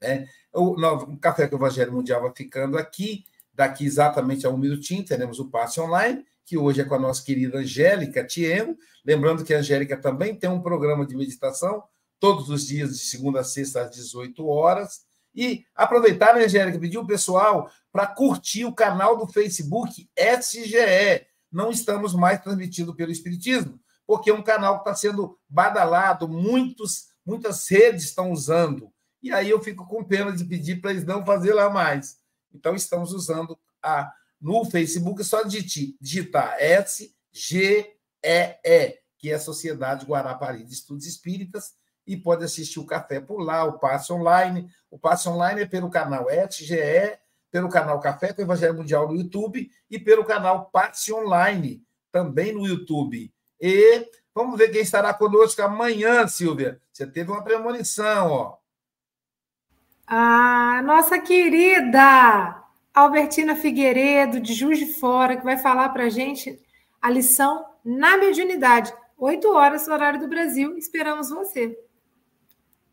[0.00, 0.28] Né?
[0.54, 0.76] O,
[1.16, 3.24] Café com o Evangelho Mundial vai ficando aqui.
[3.52, 7.22] Daqui exatamente a um minutinho teremos o passe online, que hoje é com a nossa
[7.22, 8.76] querida Angélica Tiengo.
[9.06, 11.84] Lembrando que a Angélica também tem um programa de meditação
[12.18, 15.02] todos os dias, de segunda a sexta, às 18 horas.
[15.32, 21.24] E aproveitar, né, Angélica, pedir o pessoal para curtir o canal do Facebook SGE.
[21.52, 27.10] Não estamos mais transmitindo pelo Espiritismo, porque é um canal que está sendo badalado, muitos,
[27.24, 28.92] muitas redes estão usando
[29.22, 32.18] e aí eu fico com pena de pedir para eles não fazer lá mais.
[32.52, 36.56] Então, estamos usando a no Facebook, é só digitar,
[37.32, 37.96] SGEE,
[39.18, 41.74] que é a Sociedade Guarapari de Estudos Espíritas,
[42.06, 44.68] e pode assistir o café por lá, o passe online.
[44.90, 47.18] O passe online é pelo canal SGE,
[47.50, 52.66] pelo canal Café com Evangelho Mundial no YouTube e pelo canal Passe Online, também no
[52.66, 53.32] YouTube.
[53.60, 56.80] E vamos ver quem estará conosco amanhã, Silvia.
[56.92, 58.56] Você teve uma premonição, ó.
[60.06, 62.59] A nossa querida
[62.94, 66.60] Albertina Figueiredo, de Juiz de Fora, que vai falar para a gente
[67.00, 68.92] a lição na mediunidade.
[69.16, 70.76] Oito horas, horário do Brasil.
[70.76, 71.78] Esperamos você.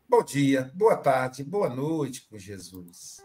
[0.08, 3.18] Bom dia, boa tarde, boa noite com Jesus.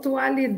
[0.00, 0.48] Pontualidade